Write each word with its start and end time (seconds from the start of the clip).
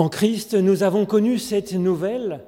En 0.00 0.08
Christ, 0.08 0.54
nous 0.54 0.82
avons 0.82 1.04
connu 1.04 1.38
cette 1.38 1.74
nouvelle. 1.74 2.40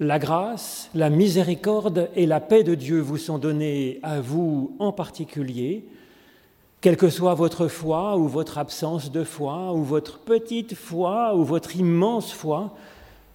La 0.00 0.18
grâce, 0.18 0.88
la 0.94 1.10
miséricorde 1.10 2.08
et 2.16 2.24
la 2.24 2.40
paix 2.40 2.62
de 2.62 2.74
Dieu 2.74 2.98
vous 2.98 3.18
sont 3.18 3.36
données 3.36 4.00
à 4.02 4.22
vous 4.22 4.74
en 4.78 4.90
particulier, 4.90 5.84
quelle 6.80 6.96
que 6.96 7.10
soit 7.10 7.34
votre 7.34 7.68
foi 7.68 8.16
ou 8.16 8.26
votre 8.26 8.56
absence 8.56 9.12
de 9.12 9.22
foi, 9.22 9.74
ou 9.74 9.82
votre 9.82 10.20
petite 10.20 10.74
foi 10.74 11.36
ou 11.36 11.44
votre 11.44 11.76
immense 11.76 12.32
foi, 12.32 12.74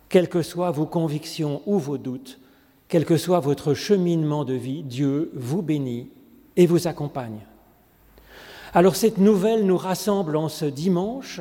quelles 0.10 0.30
que 0.30 0.42
soient 0.42 0.72
vos 0.72 0.88
convictions 0.88 1.62
ou 1.68 1.78
vos 1.78 2.00
doutes, 2.00 2.40
quel 2.88 3.06
que 3.06 3.18
soit 3.18 3.40
votre 3.40 3.76
cheminement 3.76 4.46
de 4.46 4.56
vie, 4.56 4.82
Dieu 4.82 5.30
vous 5.36 5.62
bénit 5.62 6.10
et 6.58 6.66
vous 6.66 6.88
accompagne. 6.88 7.46
Alors 8.74 8.96
cette 8.96 9.20
nouvelle 9.20 9.68
nous 9.68 9.78
rassemble 9.78 10.38
en 10.38 10.50
ce 10.50 10.66
dimanche, 10.66 11.40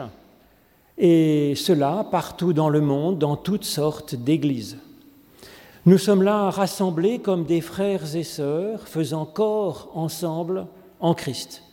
et 0.98 1.54
cela 1.56 2.06
partout 2.11 2.52
dans 2.52 2.68
le 2.68 2.80
monde, 2.80 3.18
dans 3.18 3.36
toutes 3.36 3.64
sortes 3.64 4.14
d'églises. 4.14 4.79
Nous 5.84 5.98
sommes 5.98 6.22
là 6.22 6.50
rassemblés 6.50 7.18
comme 7.18 7.44
des 7.44 7.61
frères 7.61 8.14
et 8.14 8.22
sœurs, 8.22 8.86
faisant 8.86 9.25
corps 9.25 9.90
ensemble 9.94 10.67
en 11.00 11.14
Christ, 11.14 11.64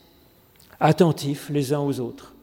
attentifs 0.80 1.48
les 1.48 1.72
uns 1.72 1.80
aux 1.80 2.00
autres. 2.00 2.34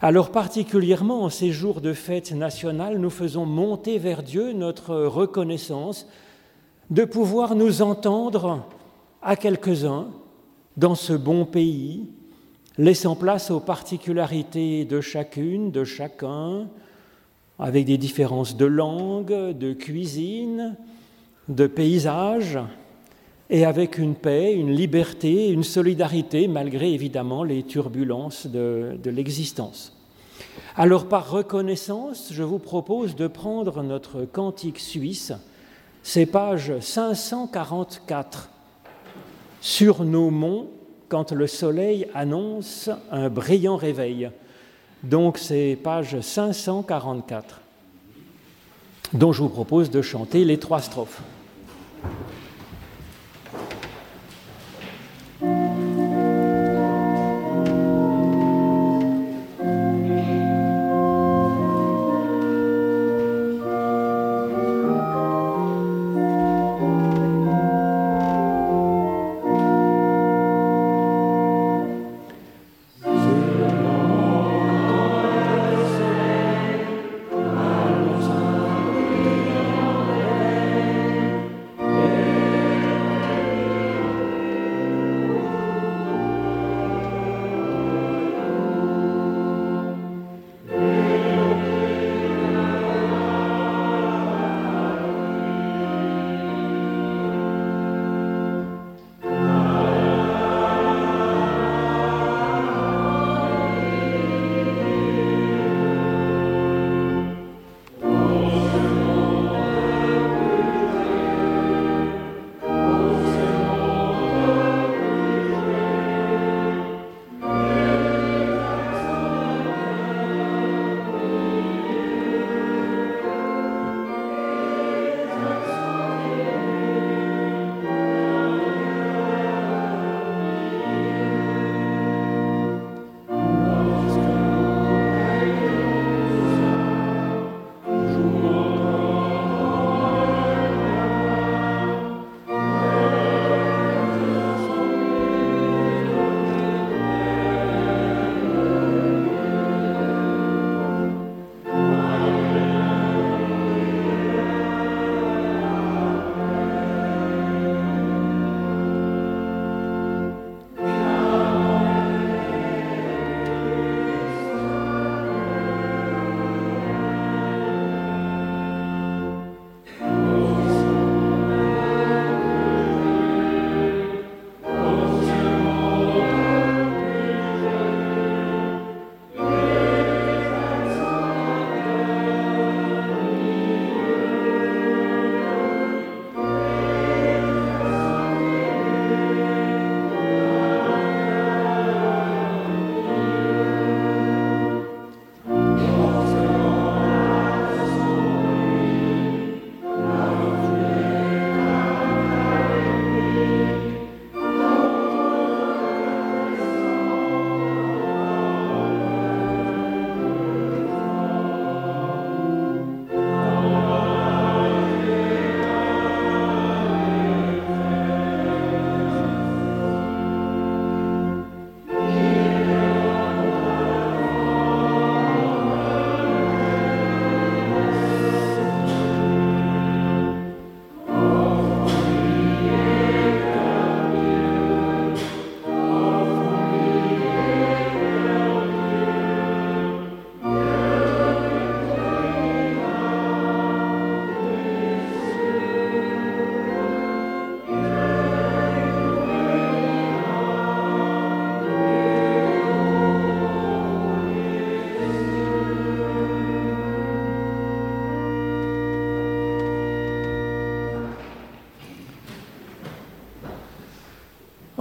Alors 0.00 0.30
particulièrement 0.30 1.24
en 1.24 1.30
ces 1.30 1.50
jours 1.50 1.80
de 1.80 1.92
fête 1.92 2.32
nationale, 2.32 2.98
nous 2.98 3.10
faisons 3.10 3.46
monter 3.46 3.98
vers 3.98 4.22
Dieu 4.22 4.52
notre 4.52 4.94
reconnaissance 4.94 6.06
de 6.90 7.04
pouvoir 7.04 7.54
nous 7.54 7.82
entendre 7.82 8.62
à 9.22 9.34
quelques-uns 9.34 10.08
dans 10.76 10.94
ce 10.94 11.14
bon 11.14 11.46
pays 11.46 12.08
laissant 12.78 13.16
place 13.16 13.50
aux 13.50 13.60
particularités 13.60 14.84
de 14.84 15.00
chacune, 15.00 15.70
de 15.70 15.84
chacun, 15.84 16.68
avec 17.58 17.86
des 17.86 17.96
différences 17.96 18.56
de 18.56 18.66
langue, 18.66 19.32
de 19.56 19.72
cuisine, 19.72 20.76
de 21.48 21.66
paysage, 21.66 22.58
et 23.48 23.64
avec 23.64 23.98
une 23.98 24.14
paix, 24.14 24.52
une 24.54 24.72
liberté, 24.72 25.48
une 25.48 25.64
solidarité, 25.64 26.48
malgré 26.48 26.92
évidemment 26.92 27.44
les 27.44 27.62
turbulences 27.62 28.46
de, 28.46 28.98
de 29.02 29.10
l'existence. 29.10 29.96
Alors 30.74 31.08
par 31.08 31.30
reconnaissance, 31.30 32.30
je 32.32 32.42
vous 32.42 32.58
propose 32.58 33.14
de 33.14 33.26
prendre 33.26 33.82
notre 33.82 34.24
cantique 34.24 34.80
suisse, 34.80 35.32
c'est 36.02 36.26
page 36.26 36.78
544, 36.80 38.50
sur 39.60 40.04
nos 40.04 40.30
monts 40.30 40.68
quand 41.08 41.32
le 41.32 41.46
soleil 41.46 42.06
annonce 42.14 42.90
un 43.10 43.28
brillant 43.28 43.76
réveil. 43.76 44.30
Donc 45.02 45.38
c'est 45.38 45.78
page 45.82 46.20
544, 46.20 47.60
dont 49.12 49.32
je 49.32 49.42
vous 49.42 49.48
propose 49.48 49.90
de 49.90 50.02
chanter 50.02 50.44
les 50.44 50.58
trois 50.58 50.80
strophes. 50.80 51.22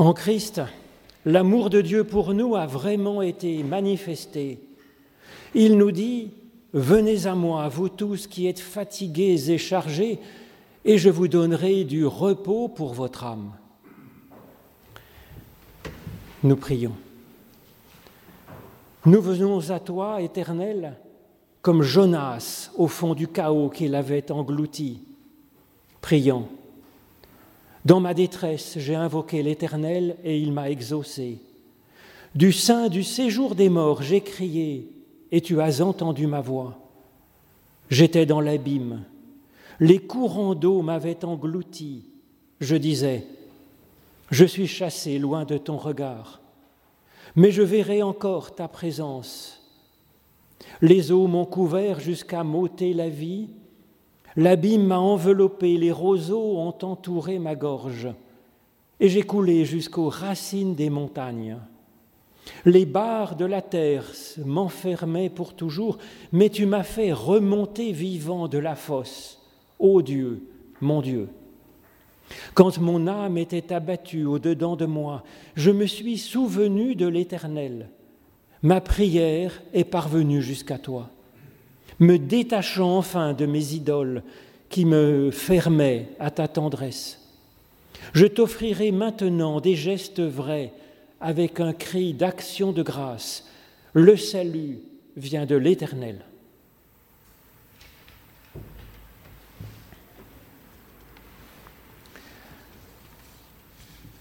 En 0.05 0.13
Christ, 0.13 0.61
l'amour 1.25 1.71
de 1.71 1.81
Dieu 1.81 2.03
pour 2.03 2.35
nous 2.35 2.55
a 2.55 2.67
vraiment 2.67 3.23
été 3.23 3.63
manifesté. 3.63 4.59
Il 5.55 5.79
nous 5.79 5.89
dit, 5.89 6.29
Venez 6.73 7.25
à 7.25 7.33
moi, 7.33 7.67
vous 7.69 7.89
tous 7.89 8.27
qui 8.27 8.45
êtes 8.45 8.59
fatigués 8.59 9.49
et 9.49 9.57
chargés, 9.57 10.19
et 10.83 10.99
je 10.99 11.09
vous 11.09 11.27
donnerai 11.27 11.85
du 11.85 12.05
repos 12.05 12.67
pour 12.67 12.93
votre 12.93 13.23
âme. 13.23 13.53
Nous 16.43 16.55
prions. 16.55 16.95
Nous 19.07 19.21
venons 19.23 19.71
à 19.71 19.79
toi, 19.79 20.21
Éternel, 20.21 20.99
comme 21.63 21.81
Jonas 21.81 22.69
au 22.77 22.87
fond 22.87 23.15
du 23.15 23.27
chaos 23.27 23.69
qu'il 23.69 23.95
avait 23.95 24.31
englouti. 24.31 25.01
Prions. 25.99 26.47
Dans 27.85 27.99
ma 27.99 28.15
détresse, 28.15 28.79
j'ai 28.79 28.95
invoqué 28.95 29.43
l'Éternel 29.43 30.17
et 30.23 30.39
il 30.39 30.51
m'a 30.51 30.71
exaucé. 30.71 31.39
Du 32.33 32.51
sein 32.51 32.89
du 32.89 33.03
séjour 33.03 33.53
des 33.53 33.69
morts, 33.69 34.01
j'ai 34.01 34.21
crié 34.21 34.89
et 35.31 35.39
tu 35.39 35.61
as 35.61 35.81
entendu 35.81 36.25
ma 36.25 36.41
voix. 36.41 36.79
J'étais 37.91 38.25
dans 38.25 38.41
l'abîme. 38.41 39.03
Les 39.79 39.99
courants 39.99 40.55
d'eau 40.55 40.81
m'avaient 40.81 41.23
englouti. 41.23 42.05
Je 42.59 42.75
disais, 42.75 43.27
je 44.31 44.45
suis 44.45 44.67
chassé 44.67 45.19
loin 45.19 45.45
de 45.45 45.57
ton 45.57 45.77
regard, 45.77 46.41
mais 47.35 47.51
je 47.51 47.61
verrai 47.61 48.01
encore 48.01 48.55
ta 48.55 48.67
présence. 48.67 49.61
Les 50.81 51.11
eaux 51.11 51.27
m'ont 51.27 51.45
couvert 51.45 51.99
jusqu'à 51.99 52.43
m'ôter 52.43 52.93
la 52.93 53.09
vie 53.09 53.49
L'abîme 54.37 54.87
m'a 54.87 54.99
enveloppé, 54.99 55.77
les 55.77 55.91
roseaux 55.91 56.57
ont 56.57 56.75
entouré 56.81 57.39
ma 57.39 57.55
gorge, 57.55 58.09
et 58.99 59.07
j'ai 59.07 59.23
coulé 59.23 59.63
jusqu'aux 59.63 60.09
racines 60.09 60.75
des 60.75 60.89
montagnes. 60.89 61.57
Les 62.65 62.85
barres 62.85 63.37
de 63.37 63.45
la 63.45 63.61
terre 63.61 64.05
m'enfermaient 64.43 65.29
pour 65.29 65.53
toujours, 65.53 65.97
mais 66.31 66.49
tu 66.49 66.65
m'as 66.65 66.83
fait 66.83 67.13
remonter 67.13 67.91
vivant 67.91 68.47
de 68.47 68.57
la 68.57 68.75
fosse. 68.75 69.41
Ô 69.79 70.01
Dieu, 70.01 70.43
mon 70.81 71.01
Dieu. 71.01 71.29
Quand 72.53 72.77
mon 72.79 73.07
âme 73.07 73.37
était 73.37 73.73
abattue 73.73 74.25
au-dedans 74.25 74.75
de 74.75 74.85
moi, 74.85 75.23
je 75.55 75.71
me 75.71 75.85
suis 75.85 76.17
souvenu 76.17 76.95
de 76.95 77.07
l'Éternel. 77.07 77.89
Ma 78.63 78.81
prière 78.81 79.61
est 79.73 79.83
parvenue 79.83 80.41
jusqu'à 80.41 80.77
toi 80.77 81.09
me 81.99 82.17
détachant 82.17 82.97
enfin 82.97 83.33
de 83.33 83.45
mes 83.45 83.73
idoles 83.73 84.23
qui 84.69 84.85
me 84.85 85.31
fermaient 85.31 86.09
à 86.19 86.31
ta 86.31 86.47
tendresse. 86.47 87.21
Je 88.13 88.25
t'offrirai 88.25 88.91
maintenant 88.91 89.59
des 89.59 89.75
gestes 89.75 90.21
vrais 90.21 90.73
avec 91.21 91.59
un 91.59 91.73
cri 91.73 92.13
d'action 92.13 92.71
de 92.71 92.83
grâce. 92.83 93.45
Le 93.93 94.17
salut 94.17 94.79
vient 95.15 95.45
de 95.45 95.55
l'Éternel. 95.55 96.25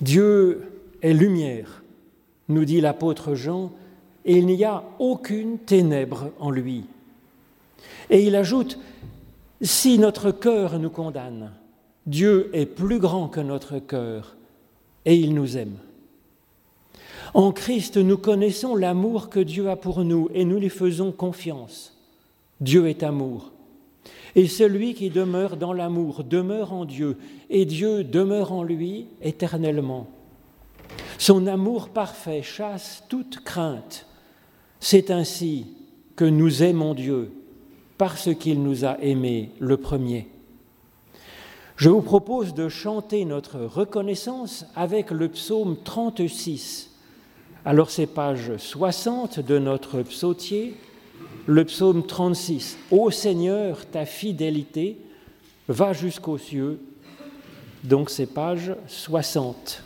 Dieu 0.00 0.80
est 1.02 1.14
lumière, 1.14 1.82
nous 2.48 2.64
dit 2.64 2.80
l'apôtre 2.80 3.34
Jean, 3.34 3.72
et 4.24 4.36
il 4.36 4.46
n'y 4.46 4.64
a 4.64 4.84
aucune 4.98 5.58
ténèbre 5.58 6.30
en 6.38 6.50
lui. 6.50 6.84
Et 8.10 8.24
il 8.24 8.36
ajoute, 8.36 8.78
si 9.60 9.98
notre 9.98 10.30
cœur 10.30 10.78
nous 10.78 10.90
condamne, 10.90 11.52
Dieu 12.06 12.50
est 12.52 12.66
plus 12.66 12.98
grand 12.98 13.28
que 13.28 13.40
notre 13.40 13.78
cœur 13.78 14.36
et 15.04 15.14
il 15.14 15.34
nous 15.34 15.56
aime. 15.56 15.76
En 17.32 17.50
Christ, 17.50 17.96
nous 17.96 18.18
connaissons 18.18 18.76
l'amour 18.76 19.30
que 19.30 19.40
Dieu 19.40 19.70
a 19.70 19.76
pour 19.76 20.04
nous 20.04 20.28
et 20.34 20.44
nous 20.44 20.58
lui 20.58 20.68
faisons 20.68 21.12
confiance. 21.12 21.96
Dieu 22.60 22.86
est 22.88 23.02
amour. 23.02 23.52
Et 24.36 24.46
celui 24.48 24.94
qui 24.94 25.10
demeure 25.10 25.56
dans 25.56 25.72
l'amour 25.72 26.24
demeure 26.24 26.72
en 26.72 26.84
Dieu, 26.84 27.16
et 27.50 27.64
Dieu 27.64 28.04
demeure 28.04 28.52
en 28.52 28.62
lui 28.62 29.06
éternellement. 29.22 30.08
Son 31.18 31.46
amour 31.46 31.88
parfait 31.88 32.42
chasse 32.42 33.04
toute 33.08 33.40
crainte. 33.40 34.06
C'est 34.80 35.10
ainsi 35.10 35.68
que 36.16 36.24
nous 36.24 36.62
aimons 36.62 36.94
Dieu 36.94 37.32
parce 37.98 38.34
qu'il 38.34 38.62
nous 38.62 38.84
a 38.84 39.00
aimés 39.00 39.50
le 39.58 39.76
premier. 39.76 40.28
Je 41.76 41.88
vous 41.88 42.02
propose 42.02 42.54
de 42.54 42.68
chanter 42.68 43.24
notre 43.24 43.58
reconnaissance 43.58 44.64
avec 44.76 45.10
le 45.10 45.28
psaume 45.28 45.76
36. 45.82 46.90
Alors 47.64 47.90
c'est 47.90 48.06
page 48.06 48.56
60 48.56 49.40
de 49.40 49.58
notre 49.58 50.02
psautier, 50.02 50.74
le 51.46 51.64
psaume 51.64 52.06
36. 52.06 52.78
Ô 52.90 53.10
Seigneur, 53.10 53.86
ta 53.86 54.06
fidélité 54.06 54.98
va 55.68 55.92
jusqu'aux 55.92 56.38
cieux. 56.38 56.80
Donc 57.82 58.10
c'est 58.10 58.26
page 58.26 58.74
60. 58.86 59.82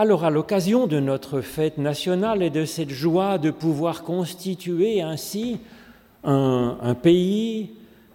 Alors, 0.00 0.24
à 0.24 0.30
l'occasion 0.30 0.86
de 0.86 1.00
notre 1.00 1.40
fête 1.40 1.76
nationale 1.76 2.44
et 2.44 2.50
de 2.50 2.64
cette 2.64 2.90
joie 2.90 3.36
de 3.36 3.50
pouvoir 3.50 4.04
constituer 4.04 5.02
ainsi 5.02 5.58
un, 6.22 6.94
pays 7.02 7.70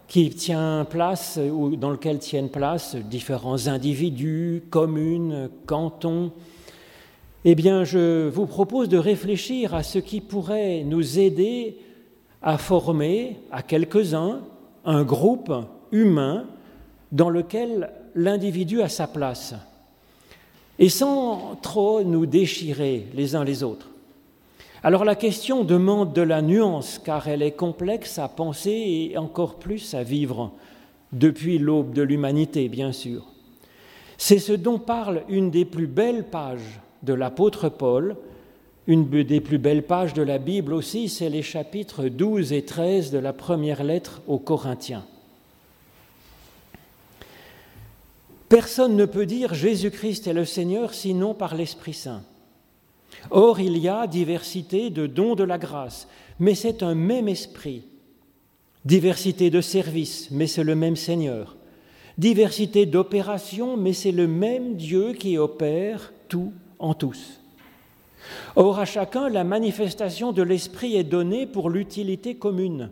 qui 0.08 0.30
tient 0.30 0.88
place, 0.90 1.38
ou 1.38 1.76
dans 1.76 1.90
lequel 1.90 2.20
tiennent 2.20 2.48
place 2.48 2.96
différents 2.96 3.68
individus, 3.68 4.64
communes, 4.70 5.50
cantons, 5.66 6.32
eh 7.44 7.54
bien, 7.54 7.84
je 7.84 8.30
vous 8.30 8.46
propose 8.46 8.88
de 8.88 8.98
réfléchir 8.98 9.76
à 9.76 9.84
ce 9.84 10.00
qui 10.00 10.22
pourrait 10.22 10.86
nous 10.86 11.20
aider 11.20 11.80
à 12.42 12.58
former, 12.58 13.42
à 13.52 13.62
quelques-uns, 13.62 14.40
un 14.86 15.04
groupe 15.04 15.52
humain 15.92 16.46
dans 17.12 17.30
lequel 17.30 17.90
l'individu 18.16 18.82
a 18.82 18.88
sa 18.88 19.06
place 19.06 19.54
et 20.80 20.90
sans 20.90 21.58
trop 21.62 22.04
nous 22.04 22.26
déchirer 22.26 23.08
les 23.14 23.36
uns 23.36 23.44
les 23.44 23.64
autres. 23.64 23.90
Alors 24.84 25.06
la 25.06 25.16
question 25.16 25.64
demande 25.64 26.14
de 26.14 26.22
la 26.22 26.42
nuance 26.42 27.00
car 27.04 27.28
elle 27.28 27.42
est 27.42 27.52
complexe 27.52 28.20
à 28.20 28.28
penser 28.28 29.10
et 29.12 29.18
encore 29.18 29.56
plus 29.56 29.94
à 29.94 30.04
vivre 30.04 30.52
depuis 31.14 31.58
l'aube 31.58 31.94
de 31.94 32.02
l'humanité, 32.02 32.68
bien 32.68 32.92
sûr. 32.92 33.28
C'est 34.18 34.40
ce 34.40 34.54
dont 34.54 34.80
parle 34.80 35.24
une 35.30 35.52
des 35.52 35.66
plus 35.66 35.88
belles 35.88 36.26
pages 36.26 36.82
de 37.04 37.14
l'apôtre 37.14 37.70
Paul, 37.70 38.16
une 38.88 39.10
des 39.10 39.40
plus 39.40 39.58
belles 39.58 39.84
pages 39.84 40.14
de 40.14 40.22
la 40.22 40.38
Bible 40.38 40.74
aussi, 40.74 41.08
c'est 41.08 41.30
les 41.30 41.42
chapitres 41.42 42.10
12 42.10 42.52
et 42.52 42.66
13 42.66 43.12
de 43.12 43.20
la 43.20 43.32
première 43.32 43.84
lettre 43.84 44.22
aux 44.28 44.40
Corinthiens. 44.40 45.06
Personne 48.54 48.96
ne 48.96 49.06
peut 49.06 49.26
dire 49.26 49.56
Jésus-Christ 49.56 50.28
est 50.28 50.34
le 50.34 50.46
Seigneur 50.46 50.94
sinon 50.94 51.34
par 51.34 51.56
l'Esprit 51.56 51.96
Saint. 51.96 52.22
Or, 53.32 53.60
il 53.60 53.80
y 53.80 53.88
a 53.88 54.06
diversité 54.06 54.92
de 54.92 55.08
dons 55.08 55.34
de 55.34 55.44
la 55.44 55.58
grâce, 55.58 56.08
mais 56.38 56.54
c'est 56.54 56.84
un 56.84 56.94
même 56.94 57.28
esprit. 57.28 57.82
Diversité 58.86 59.50
de 59.50 59.60
services, 59.60 60.28
mais 60.30 60.46
c'est 60.46 60.64
le 60.64 60.76
même 60.76 60.96
Seigneur. 60.96 61.56
Diversité 62.20 62.86
d'opérations, 62.86 63.76
mais 63.76 63.94
c'est 63.94 64.12
le 64.12 64.28
même 64.28 64.76
Dieu 64.76 65.14
qui 65.14 65.40
opère 65.40 66.14
tout 66.30 66.54
en 66.78 66.94
tous. 66.94 67.42
Or, 68.56 68.78
à 68.78 68.86
chacun, 68.86 69.30
la 69.30 69.44
manifestation 69.44 70.32
de 70.32 70.44
l'Esprit 70.44 70.96
est 70.96 71.04
donnée 71.04 71.48
pour 71.48 71.72
l'utilité 71.72 72.36
commune, 72.36 72.92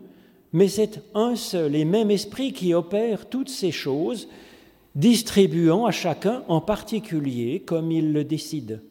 mais 0.52 0.66
c'est 0.66 1.04
un 1.14 1.36
seul 1.36 1.76
et 1.76 1.84
même 1.84 2.10
Esprit 2.10 2.52
qui 2.52 2.74
opère 2.74 3.28
toutes 3.28 3.48
ces 3.48 3.70
choses 3.70 4.26
distribuant 4.94 5.86
à 5.86 5.90
chacun 5.90 6.42
en 6.48 6.60
particulier 6.60 7.62
comme 7.64 7.90
il 7.90 8.12
le 8.12 8.24
décide. 8.24 8.82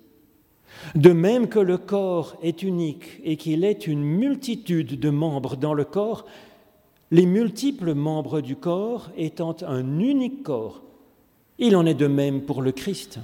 De 0.96 1.12
même 1.12 1.48
que 1.48 1.60
le 1.60 1.78
corps 1.78 2.36
est 2.42 2.64
unique 2.64 3.20
et 3.24 3.38
qu'il 3.38 3.64
est 3.64 3.88
une 3.88 4.04
multitude 4.04 5.00
de 5.00 5.10
membres 5.10 5.56
dans 5.56 5.74
le 5.74 5.84
corps, 5.84 6.26
les 7.12 7.26
multiples 7.26 7.94
membres 7.94 8.42
du 8.42 8.56
corps 8.56 9.10
étant 9.18 9.56
un 9.68 10.00
unique 10.00 10.44
corps, 10.44 10.82
il 11.60 11.76
en 11.76 11.86
est 11.86 11.94
de 11.94 12.08
même 12.08 12.42
pour 12.42 12.62
le 12.62 12.72
Christ. 12.72 13.20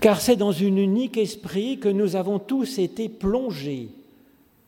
Car 0.00 0.20
c'est 0.20 0.36
dans 0.36 0.52
un 0.52 0.76
unique 0.76 1.16
esprit 1.16 1.78
que 1.78 1.88
nous 1.88 2.14
avons 2.16 2.38
tous 2.38 2.78
été 2.78 3.08
plongés, 3.08 3.88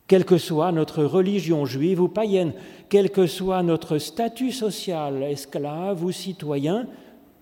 quelle 0.09 0.25
que 0.25 0.39
soit 0.39 0.71
notre 0.71 1.03
religion 1.03 1.65
juive 1.65 2.01
ou 2.01 2.07
païenne, 2.07 2.53
quel 2.89 3.11
que 3.11 3.27
soit 3.27 3.61
notre 3.61 3.99
statut 3.99 4.51
social, 4.51 5.21
esclave 5.21 6.03
ou 6.03 6.11
citoyen, 6.11 6.87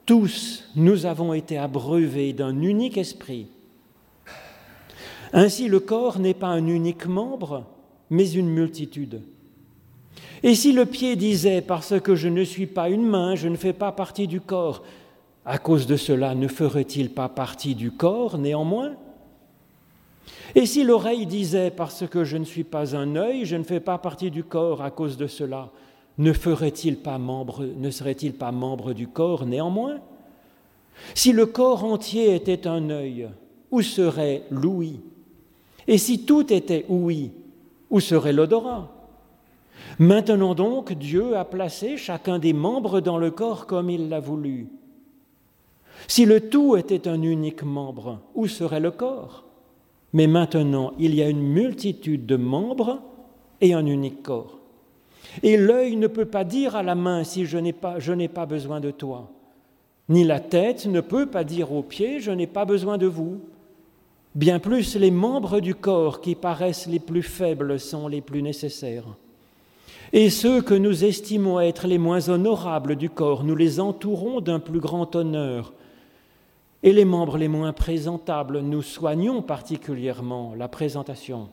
tous 0.06 0.66
nous 0.76 1.06
avons 1.06 1.34
été 1.34 1.58
abreuvés 1.58 2.34
d'un 2.34 2.62
unique 2.62 2.98
esprit. 2.98 3.48
Ainsi 5.32 5.70
le 5.70 5.80
corps 5.80 6.20
n'est 6.20 6.34
pas 6.34 6.48
un 6.48 6.68
unique 6.68 7.06
membre, 7.06 7.64
mais 8.10 8.30
une 8.32 8.50
multitude. 8.50 9.22
Et 10.44 10.54
si 10.54 10.74
le 10.74 10.86
pied 10.86 11.16
disait, 11.16 11.62
parce 11.62 11.98
que 12.02 12.16
je 12.16 12.28
ne 12.28 12.44
suis 12.44 12.68
pas 12.68 12.90
une 12.90 13.06
main, 13.06 13.36
je 13.36 13.48
ne 13.48 13.56
fais 13.56 13.74
pas 13.74 13.94
partie 13.94 14.28
du 14.28 14.42
corps, 14.42 14.84
à 15.46 15.58
cause 15.58 15.88
de 15.88 15.96
cela 15.96 16.36
ne 16.36 16.50
ferait-il 16.50 17.12
pas 17.12 17.30
partie 17.30 17.76
du 17.76 17.92
corps 17.92 18.38
néanmoins? 18.38 18.92
Et 20.56 20.66
si 20.66 20.84
l'oreille 20.84 21.26
disait, 21.26 21.72
parce 21.72 22.08
que 22.08 22.24
je 22.24 22.38
ne 22.38 22.46
suis 22.46 22.64
pas 22.64 22.96
un 22.96 23.16
œil, 23.16 23.46
je 23.46 23.56
ne 23.56 23.64
fais 23.64 23.80
pas 23.80 23.98
partie 23.98 24.32
du 24.32 24.44
corps 24.44 24.82
à 24.82 24.92
cause 24.92 25.18
de 25.18 25.28
cela, 25.28 25.70
ne 26.18 26.34
ferait-il 26.34 26.98
pas 26.98 27.18
membre, 27.18 27.66
ne 27.66 27.90
serait-il 27.90 28.34
pas 28.34 28.52
membre 28.52 28.94
du 28.94 29.08
corps 29.08 29.46
néanmoins? 29.46 30.00
Si 31.14 31.32
le 31.32 31.46
corps 31.46 31.84
entier 31.84 32.34
était 32.34 32.68
un 32.68 32.90
œil, 32.90 33.30
où 33.72 33.82
serait 33.82 34.44
l'ouïe? 34.50 35.00
Et 35.88 35.98
si 35.98 36.26
tout 36.26 36.52
était 36.52 36.86
ouïe, 36.90 37.32
où 37.90 38.00
serait 38.00 38.34
l'odorat? 38.34 38.92
Maintenant 40.00 40.56
donc, 40.56 40.94
Dieu 40.94 41.38
a 41.38 41.46
placé 41.46 41.98
chacun 41.98 42.40
des 42.40 42.54
membres 42.54 43.00
dans 43.00 43.18
le 43.18 43.32
corps 43.32 43.68
comme 43.68 43.90
il 43.90 44.10
l'a 44.10 44.20
voulu. 44.20 44.68
Si 46.08 46.26
le 46.26 46.50
tout 46.50 46.76
était 46.76 47.08
un 47.08 47.22
unique 47.22 47.64
membre, 47.64 48.20
où 48.36 48.48
serait 48.48 48.80
le 48.80 48.92
corps? 48.92 49.47
Mais 50.14 50.28
maintenant, 50.28 50.94
il 51.00 51.14
y 51.16 51.22
a 51.22 51.30
une 51.30 51.42
multitude 51.42 52.26
de 52.26 52.38
membres 52.38 53.02
et 53.62 53.74
un 53.74 53.86
unique 53.86 54.24
corps. 54.24 54.58
Et 55.44 55.58
l'œil 55.58 55.96
ne 55.96 56.08
peut 56.08 56.26
pas 56.26 56.44
dire 56.44 56.76
à 56.76 56.84
la 56.84 56.96
main 56.96 57.24
si 57.24 57.46
je 57.46 57.58
n'ai 57.58 57.74
pas, 57.74 57.98
pas 58.34 58.46
besoin 58.46 58.80
de 58.80 58.92
toi. 58.92 59.30
Ni 60.10 60.24
la 60.24 60.40
tête 60.40 60.86
ne 60.86 61.02
peut 61.02 61.26
pas 61.26 61.44
dire 61.44 61.72
aux 61.74 61.84
pieds 61.84 62.20
je 62.20 62.32
n'ai 62.32 62.48
pas 62.48 62.66
besoin 62.66 62.98
de 62.98 63.08
vous. 63.08 63.40
Bien 64.36 64.60
plus, 64.60 64.96
les 64.96 65.12
membres 65.12 65.60
du 65.60 65.76
corps 65.76 66.22
qui 66.22 66.36
paraissent 66.36 66.88
les 66.88 67.00
plus 67.00 67.24
faibles 67.24 67.80
sont 67.80 68.08
les 68.08 68.22
plus 68.22 68.42
nécessaires. 68.42 69.18
Et 70.14 70.30
ceux 70.30 70.62
que 70.62 70.74
nous 70.74 71.04
estimons 71.04 71.60
être 71.60 71.88
les 71.88 71.98
moins 71.98 72.30
honorables 72.30 72.96
du 72.96 73.10
corps, 73.10 73.44
nous 73.44 73.56
les 73.56 73.80
entourons 73.80 74.40
d'un 74.40 74.60
plus 74.60 74.80
grand 74.80 75.16
honneur 75.16 75.74
et 76.88 76.94
les 76.94 77.04
membres 77.04 77.38
les 77.38 77.50
moins 77.50 77.74
présentables, 77.74 78.62
nous 78.62 78.82
soignons 78.82 79.42
particulièrement 79.42 80.54
la 80.56 80.70
présentation. 80.70 81.50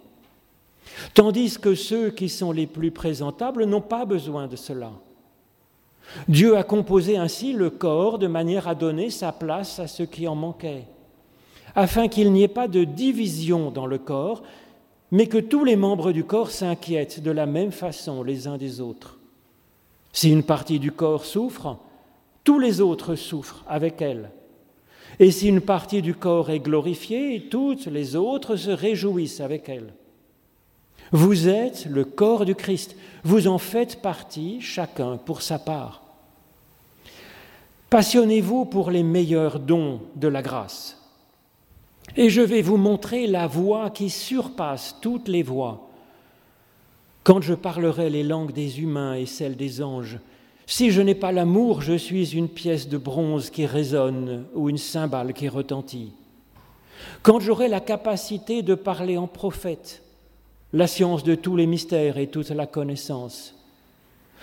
Tandis 1.13 1.59
que 1.59 1.75
ceux 1.75 2.11
qui 2.11 2.29
sont 2.29 2.53
les 2.53 2.69
plus 2.69 2.93
présentables 2.93 3.65
n'ont 3.65 3.81
pas 3.81 4.05
besoin 4.05 4.47
de 4.47 4.55
cela. 4.55 4.93
Dieu 6.29 6.57
a 6.57 6.63
composé 6.63 7.17
ainsi 7.17 7.53
le 7.53 7.69
corps 7.69 8.21
de 8.21 8.29
manière 8.29 8.69
à 8.69 8.77
donner 8.77 9.11
sa 9.11 9.33
place 9.33 9.81
à 9.81 9.89
ceux 9.89 10.07
qui 10.07 10.29
en 10.29 10.37
manquaient, 10.37 10.87
afin 11.75 12.07
qu'il 12.07 12.31
n'y 12.31 12.45
ait 12.45 12.49
pas 12.49 12.69
de 12.69 12.85
division 12.85 13.73
dans 13.73 13.87
le 13.87 13.99
corps, 13.99 14.45
mais 15.11 15.27
que 15.27 15.39
tous 15.39 15.65
les 15.65 15.75
membres 15.75 16.13
du 16.13 16.23
corps 16.23 16.53
s'inquiètent 16.53 17.21
de 17.21 17.33
la 17.33 17.47
même 17.47 17.73
façon 17.73 18.23
les 18.23 18.47
uns 18.47 18.57
des 18.57 18.81
autres. 18.81 19.19
Si 20.13 20.31
une 20.31 20.45
partie 20.45 20.79
du 20.79 20.93
corps 20.93 21.25
souffre, 21.25 21.77
tous 22.45 22.61
les 22.61 22.81
autres 22.81 23.17
souffrent 23.17 23.65
avec 23.67 24.01
elle. 24.01 24.31
Et 25.21 25.31
si 25.31 25.49
une 25.49 25.61
partie 25.61 26.03
du 26.03 26.15
corps 26.15 26.51
est 26.51 26.61
glorifiée, 26.61 27.49
toutes 27.51 27.87
les 27.87 28.17
autres 28.17 28.57
se 28.57 28.71
réjouissent 28.71 29.41
avec 29.41 29.69
elle. 29.69 29.93
Vous 31.13 31.49
êtes 31.49 31.87
le 31.87 32.05
corps 32.05 32.45
du 32.45 32.55
Christ, 32.55 32.97
vous 33.23 33.47
en 33.47 33.59
faites 33.59 34.03
partie, 34.03 34.61
chacun 34.61 35.17
pour 35.17 35.43
sa 35.43 35.59
part. 35.59 36.03
Passionnez-vous 37.91 38.65
pour 38.65 38.91
les 38.91 39.05
meilleurs 39.05 39.61
dons 39.61 40.01
de 40.17 40.27
la 40.27 40.43
grâce. 40.43 41.01
Et 42.17 42.31
je 42.31 42.41
vais 42.41 42.63
vous 42.63 42.77
montrer 42.77 43.27
la 43.27 43.47
voie 43.47 43.91
qui 43.91 44.11
surpasse 44.11 44.97
toutes 45.01 45.29
les 45.29 45.43
voies. 45.43 45.89
Quand 47.23 47.41
je 47.41 47.55
parlerai 47.55 48.11
les 48.11 48.25
langues 48.25 48.53
des 48.53 48.81
humains 48.81 49.15
et 49.15 49.27
celles 49.27 49.57
des 49.57 49.83
anges, 49.83 50.19
si 50.67 50.91
je 50.91 51.03
n'ai 51.03 51.15
pas 51.15 51.33
l'amour, 51.33 51.83
je 51.83 51.95
suis 51.95 52.35
une 52.35 52.49
pièce 52.49 52.89
de 52.89 52.97
bronze 52.97 53.51
qui 53.51 53.67
résonne 53.67 54.47
ou 54.55 54.71
une 54.71 54.79
cymbale 54.79 55.35
qui 55.35 55.49
retentit. 55.49 56.13
Quand 57.23 57.41
j'aurai 57.41 57.69
la 57.69 57.81
capacité 57.81 58.63
de 58.63 58.75
parler 58.75 59.19
en 59.19 59.27
prophète, 59.27 60.03
la 60.73 60.87
science 60.87 61.23
de 61.23 61.35
tous 61.35 61.57
les 61.57 61.67
mystères 61.67 62.17
et 62.17 62.29
toute 62.29 62.51
la 62.51 62.67
connaissance, 62.67 63.55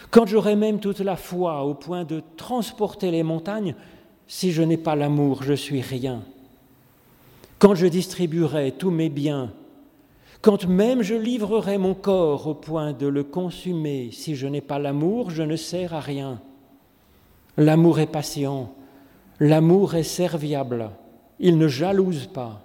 quand 0.10 0.28
j'aurai 0.28 0.56
même 0.56 0.80
toute 0.80 1.00
la 1.00 1.16
foi 1.16 1.64
au 1.64 1.74
point 1.74 2.04
de 2.04 2.22
transporter 2.38 3.12
les 3.12 3.24
montagnes, 3.24 3.76
si 4.28 4.52
je 4.52 4.62
n'ai 4.62 4.78
pas 4.78 4.96
l'amour, 4.96 5.44
je 5.44 5.54
suis 5.54 5.82
rien. 5.82 6.24
Quand 7.60 7.76
je 7.76 7.88
distribuerai 7.88 8.72
tous 8.72 8.92
mes 8.92 9.10
biens 9.10 9.52
quand 10.42 10.68
même 10.68 11.02
je 11.02 11.16
livrerai 11.16 11.78
mon 11.78 11.94
corps 11.94 12.48
au 12.48 12.54
point 12.54 12.94
de 12.94 13.08
le 13.08 13.24
consumer, 13.24 14.10
si 14.12 14.36
je 14.36 14.48
n'ai 14.48 14.62
pas 14.62 14.80
l'amour, 14.80 15.30
je 15.30 15.44
ne 15.44 15.56
sers 15.56 15.94
à 15.94 16.00
rien. 16.00 16.42
L'amour 17.58 18.00
est 18.00 18.08
patient, 18.08 18.74
l'amour 19.40 19.96
est 19.96 20.04
serviable, 20.04 20.90
il 21.40 21.58
ne 21.58 21.68
jalouse 21.68 22.28
pas. 22.28 22.64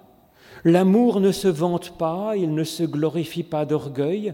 L'amour 0.63 1.19
ne 1.19 1.31
se 1.31 1.47
vante 1.47 1.97
pas, 1.97 2.33
il 2.35 2.53
ne 2.53 2.63
se 2.63 2.83
glorifie 2.83 3.43
pas 3.43 3.65
d'orgueil, 3.65 4.33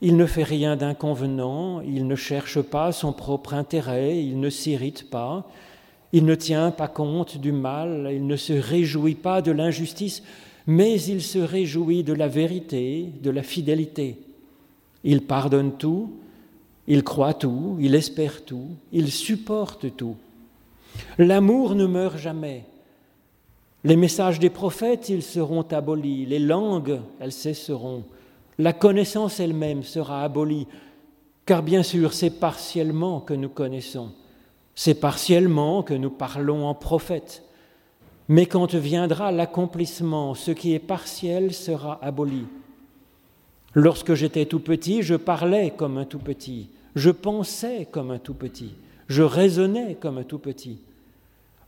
il 0.00 0.16
ne 0.16 0.24
fait 0.24 0.42
rien 0.42 0.76
d'inconvenant, 0.76 1.82
il 1.82 2.06
ne 2.06 2.16
cherche 2.16 2.62
pas 2.62 2.92
son 2.92 3.12
propre 3.12 3.52
intérêt, 3.52 4.24
il 4.24 4.40
ne 4.40 4.48
s'irrite 4.48 5.10
pas, 5.10 5.46
Il 6.12 6.24
ne 6.24 6.34
tient 6.34 6.72
pas 6.72 6.88
compte 6.88 7.36
du 7.36 7.52
mal, 7.52 8.10
il 8.12 8.26
ne 8.26 8.36
se 8.36 8.52
réjouit 8.52 9.14
pas 9.14 9.42
de 9.42 9.52
l'injustice, 9.52 10.24
mais 10.66 11.00
il 11.00 11.22
se 11.22 11.38
réjouit 11.38 12.02
de 12.02 12.12
la 12.12 12.28
vérité, 12.28 13.06
de 13.22 13.30
la 13.30 13.42
fidélité. 13.42 14.16
Il 15.04 15.22
pardonne 15.22 15.72
tout, 15.76 16.10
il 16.86 17.02
croit 17.02 17.34
tout, 17.34 17.76
il 17.80 17.94
espère 17.94 18.44
tout, 18.44 18.68
il 18.92 19.10
supporte 19.10 19.96
tout. 19.96 20.16
L'amour 21.18 21.74
ne 21.74 21.86
meurt 21.86 22.18
jamais. 22.18 22.64
Les 23.84 23.96
messages 23.96 24.38
des 24.38 24.50
prophètes, 24.50 25.08
ils 25.08 25.22
seront 25.22 25.62
abolis. 25.62 26.26
Les 26.26 26.38
langues, 26.38 27.00
elles 27.18 27.32
cesseront. 27.32 28.04
La 28.58 28.72
connaissance 28.72 29.40
elle-même 29.40 29.84
sera 29.84 30.22
abolie. 30.22 30.66
Car 31.46 31.62
bien 31.62 31.82
sûr, 31.82 32.12
c'est 32.12 32.38
partiellement 32.38 33.20
que 33.20 33.32
nous 33.32 33.48
connaissons. 33.48 34.10
C'est 34.74 35.00
partiellement 35.00 35.82
que 35.82 35.94
nous 35.94 36.10
parlons 36.10 36.66
en 36.66 36.74
prophète. 36.74 37.42
Mais 38.30 38.46
quand 38.46 38.76
viendra 38.76 39.32
l'accomplissement, 39.32 40.36
ce 40.36 40.52
qui 40.52 40.72
est 40.72 40.78
partiel 40.78 41.52
sera 41.52 41.98
aboli. 42.00 42.44
Lorsque 43.74 44.14
j'étais 44.14 44.46
tout 44.46 44.60
petit, 44.60 45.02
je 45.02 45.16
parlais 45.16 45.72
comme 45.76 45.98
un 45.98 46.04
tout 46.04 46.20
petit, 46.20 46.68
je 46.94 47.10
pensais 47.10 47.88
comme 47.90 48.12
un 48.12 48.20
tout 48.20 48.34
petit, 48.34 48.74
je 49.08 49.24
raisonnais 49.24 49.96
comme 49.96 50.18
un 50.18 50.22
tout 50.22 50.38
petit. 50.38 50.78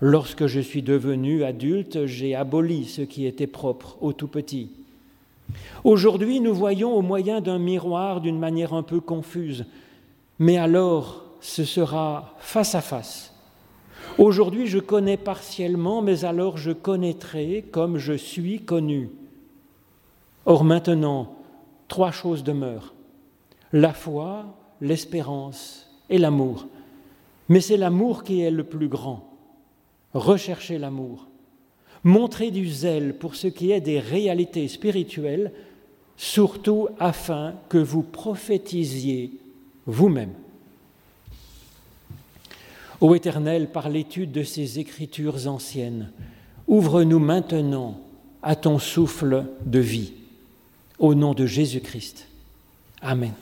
Lorsque 0.01 0.47
je 0.47 0.61
suis 0.61 0.83
devenu 0.83 1.43
adulte, 1.43 2.07
j'ai 2.07 2.37
aboli 2.37 2.85
ce 2.85 3.03
qui 3.03 3.27
était 3.27 3.49
propre 3.49 3.97
au 4.01 4.13
tout 4.13 4.29
petit. 4.29 4.71
Aujourd'hui, 5.83 6.39
nous 6.39 6.55
voyons 6.55 6.95
au 6.95 7.03
moyen 7.03 7.41
d'un 7.41 7.59
miroir 7.59 8.21
d'une 8.21 8.39
manière 8.39 8.73
un 8.73 8.85
peu 8.85 9.01
confuse, 9.01 9.65
mais 10.39 10.59
alors 10.59 11.25
ce 11.41 11.65
sera 11.65 12.37
face 12.39 12.77
à 12.77 12.81
face. 12.81 13.32
Aujourd'hui, 14.19 14.67
je 14.67 14.79
connais 14.79 15.17
partiellement, 15.17 16.03
mais 16.03 16.25
alors 16.25 16.59
je 16.59 16.73
connaîtrai 16.73 17.65
comme 17.71 17.99
je 17.99 18.13
suis 18.13 18.61
connu. 18.61 19.11
Or 20.45 20.65
maintenant, 20.65 21.35
trois 21.89 22.11
choses 22.11 22.45
demeurent. 22.45 22.95
La 23.73 23.93
foi, 23.93 24.45
l'espérance 24.81 25.89
et 26.11 26.19
l'amour. 26.19 26.67
Mais 27.49 27.61
c'est 27.61 27.77
l'amour 27.77 28.25
qui 28.25 28.43
est 28.43 28.51
le 28.51 28.65
plus 28.65 28.89
grand 28.89 29.33
recherchez 30.15 30.79
l'amour, 30.79 31.27
montrez 32.05 32.51
du 32.51 32.69
zèle 32.69 33.17
pour 33.17 33.35
ce 33.35 33.47
qui 33.47 33.73
est 33.73 33.81
des 33.81 34.01
réalités 34.01 34.69
spirituelles, 34.69 35.53
surtout 36.17 36.89
afin 36.99 37.55
que 37.69 37.79
vous 37.79 38.03
prophétisiez 38.03 39.33
vous-même. 39.87 40.35
Ô 43.03 43.17
Éternel, 43.17 43.67
par 43.67 43.89
l'étude 43.89 44.31
de 44.31 44.45
ces 44.45 44.79
écritures 44.79 45.49
anciennes, 45.49 46.13
ouvre-nous 46.69 47.19
maintenant 47.19 47.99
à 48.45 48.55
ton 48.55 48.79
souffle 48.79 49.47
de 49.67 49.81
vie. 49.81 50.13
Au 51.01 51.17
nom 51.17 51.35
de 51.35 51.45
Jésus-Christ. 51.45 52.29
Amen. 53.01 53.33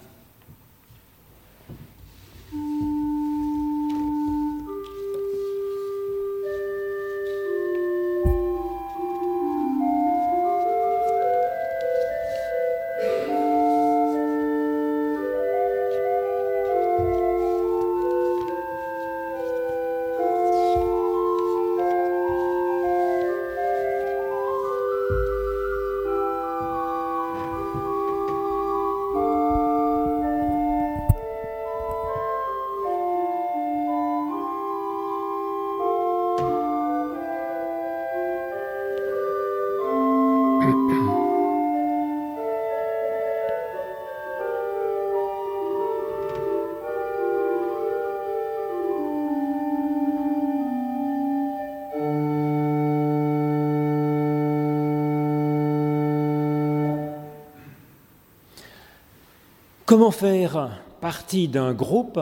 Comment 59.91 60.13
faire 60.13 60.81
partie 61.01 61.49
d'un 61.49 61.73
groupe 61.73 62.21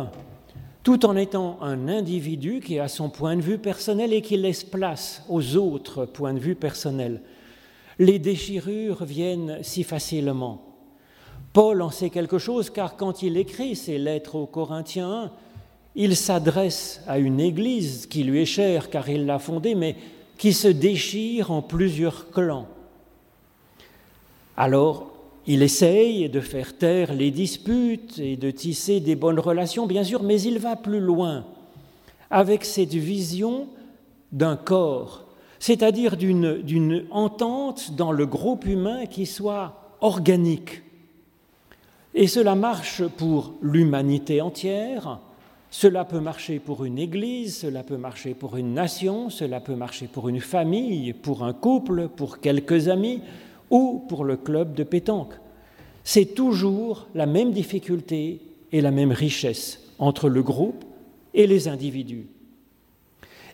tout 0.82 1.04
en 1.04 1.16
étant 1.16 1.58
un 1.60 1.88
individu 1.88 2.60
qui 2.60 2.78
a 2.78 2.88
son 2.88 3.10
point 3.10 3.36
de 3.36 3.42
vue 3.42 3.58
personnel 3.58 4.14
et 4.14 4.22
qui 4.22 4.38
laisse 4.38 4.64
place 4.64 5.22
aux 5.28 5.56
autres 5.56 6.06
points 6.06 6.32
de 6.32 6.38
vue 6.38 6.54
personnels? 6.54 7.20
Les 7.98 8.18
déchirures 8.18 9.04
viennent 9.04 9.58
si 9.62 9.82
facilement. 9.82 10.62
Paul 11.52 11.82
en 11.82 11.90
sait 11.90 12.10
quelque 12.10 12.38
chose 12.38 12.70
car 12.70 12.96
quand 12.96 13.22
il 13.22 13.36
écrit 13.36 13.74
ses 13.74 13.98
lettres 13.98 14.36
aux 14.36 14.46
Corinthiens, 14.46 15.32
il 15.96 16.14
s'adresse 16.14 17.02
à 17.08 17.18
une 17.18 17.40
église 17.40 18.06
qui 18.06 18.22
lui 18.22 18.42
est 18.42 18.46
chère 18.46 18.90
car 18.90 19.08
il 19.08 19.26
l'a 19.26 19.38
fondée, 19.38 19.74
mais 19.74 19.96
qui 20.36 20.52
se 20.52 20.68
déchire 20.68 21.50
en 21.50 21.62
plusieurs 21.62 22.30
clans. 22.30 22.68
Alors, 24.56 25.10
il 25.46 25.62
essaye 25.62 26.28
de 26.28 26.40
faire 26.40 26.76
taire 26.76 27.14
les 27.14 27.30
disputes 27.30 28.18
et 28.18 28.36
de 28.36 28.50
tisser 28.50 29.00
des 29.00 29.16
bonnes 29.16 29.40
relations, 29.40 29.86
bien 29.86 30.04
sûr, 30.04 30.22
mais 30.22 30.40
il 30.40 30.58
va 30.58 30.76
plus 30.76 31.00
loin 31.00 31.44
avec 32.30 32.64
cette 32.64 32.94
vision 32.94 33.68
d'un 34.30 34.56
corps, 34.56 35.24
c'est-à-dire 35.58 36.16
d'une 36.16 37.04
entente 37.10 37.94
dans 37.94 38.12
le 38.12 38.26
groupe 38.26 38.66
humain 38.66 39.06
qui 39.06 39.26
soit 39.26 39.96
organique. 40.00 40.82
Et 42.14 42.26
cela 42.26 42.54
marche 42.54 43.06
pour 43.06 43.54
l'humanité 43.62 44.40
entière, 44.40 45.20
cela 45.70 46.04
peut 46.04 46.20
marcher 46.20 46.58
pour 46.58 46.84
une 46.84 46.98
église, 46.98 47.58
cela 47.58 47.82
peut 47.82 47.98
marcher 47.98 48.32
pour 48.34 48.56
une 48.56 48.72
nation, 48.72 49.28
cela 49.28 49.60
peut 49.60 49.74
marcher 49.74 50.06
pour 50.06 50.28
une 50.28 50.40
famille, 50.40 51.12
pour 51.12 51.44
un 51.44 51.52
couple, 51.52 52.08
pour 52.08 52.40
quelques 52.40 52.88
amis, 52.88 53.20
ou 53.70 54.02
pour 54.08 54.24
le 54.24 54.36
club 54.36 54.72
de 54.74 54.82
pétanque. 54.82 55.34
C'est 56.04 56.34
toujours 56.34 57.06
la 57.14 57.26
même 57.26 57.52
difficulté 57.52 58.40
et 58.72 58.80
la 58.80 58.90
même 58.90 59.12
richesse 59.12 59.80
entre 59.98 60.30
le 60.30 60.42
groupe 60.42 60.84
et 61.34 61.46
les 61.46 61.68
individus. 61.68 62.26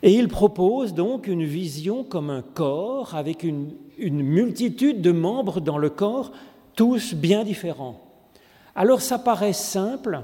Et 0.04 0.12
il 0.12 0.28
propose 0.28 0.92
donc 0.92 1.26
une 1.26 1.44
vision 1.44 2.04
comme 2.04 2.28
un 2.28 2.42
corps 2.42 3.14
avec 3.14 3.42
une, 3.42 3.72
multitude 3.98 5.00
de 5.00 5.12
membres 5.12 5.62
dans 5.62 5.78
le 5.78 5.88
corps, 5.88 6.30
tous 6.76 7.14
bien 7.14 7.42
différents. 7.42 8.02
Alors 8.74 9.00
ça 9.00 9.18
paraît 9.18 9.54
simple, 9.54 10.20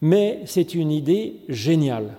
mais 0.00 0.42
c'est 0.46 0.74
une 0.74 0.92
idée 0.92 1.40
géniale. 1.48 2.16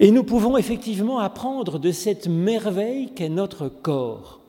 Et 0.00 0.10
nous 0.10 0.24
pouvons 0.24 0.56
effectivement 0.56 1.20
apprendre 1.20 1.78
de 1.78 1.92
cette 1.92 2.26
merveille 2.26 3.12
qu'est 3.14 3.28
notre 3.28 3.68
corps. 3.68 4.40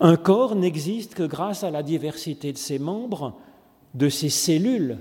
Un 0.00 0.16
corps 0.16 0.54
n'existe 0.54 1.14
que 1.14 1.22
grâce 1.22 1.64
à 1.64 1.70
la 1.70 1.82
diversité 1.82 2.52
de 2.52 2.58
ses 2.58 2.78
membres, 2.78 3.38
de 3.94 4.10
ses 4.10 4.28
cellules, 4.28 4.98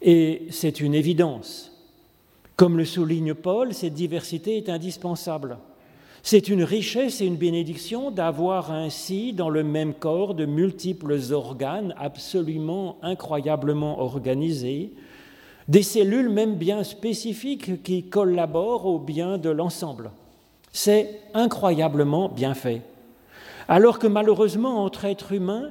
et 0.00 0.46
c'est 0.50 0.78
une 0.80 0.94
évidence. 0.94 1.71
Comme 2.62 2.78
le 2.78 2.84
souligne 2.84 3.34
Paul, 3.34 3.74
cette 3.74 3.94
diversité 3.94 4.56
est 4.56 4.68
indispensable. 4.68 5.58
C'est 6.22 6.48
une 6.48 6.62
richesse 6.62 7.20
et 7.20 7.26
une 7.26 7.34
bénédiction 7.34 8.12
d'avoir 8.12 8.70
ainsi 8.70 9.32
dans 9.32 9.48
le 9.48 9.64
même 9.64 9.94
corps 9.94 10.36
de 10.36 10.46
multiples 10.46 11.18
organes 11.32 11.92
absolument 11.98 12.98
incroyablement 13.02 14.00
organisés, 14.00 14.92
des 15.66 15.82
cellules 15.82 16.28
même 16.28 16.54
bien 16.54 16.84
spécifiques 16.84 17.82
qui 17.82 18.04
collaborent 18.04 18.86
au 18.86 19.00
bien 19.00 19.38
de 19.38 19.50
l'ensemble. 19.50 20.12
C'est 20.70 21.18
incroyablement 21.34 22.28
bien 22.28 22.54
fait. 22.54 22.82
Alors 23.66 23.98
que 23.98 24.06
malheureusement, 24.06 24.84
entre 24.84 25.06
êtres 25.06 25.32
humains, 25.32 25.70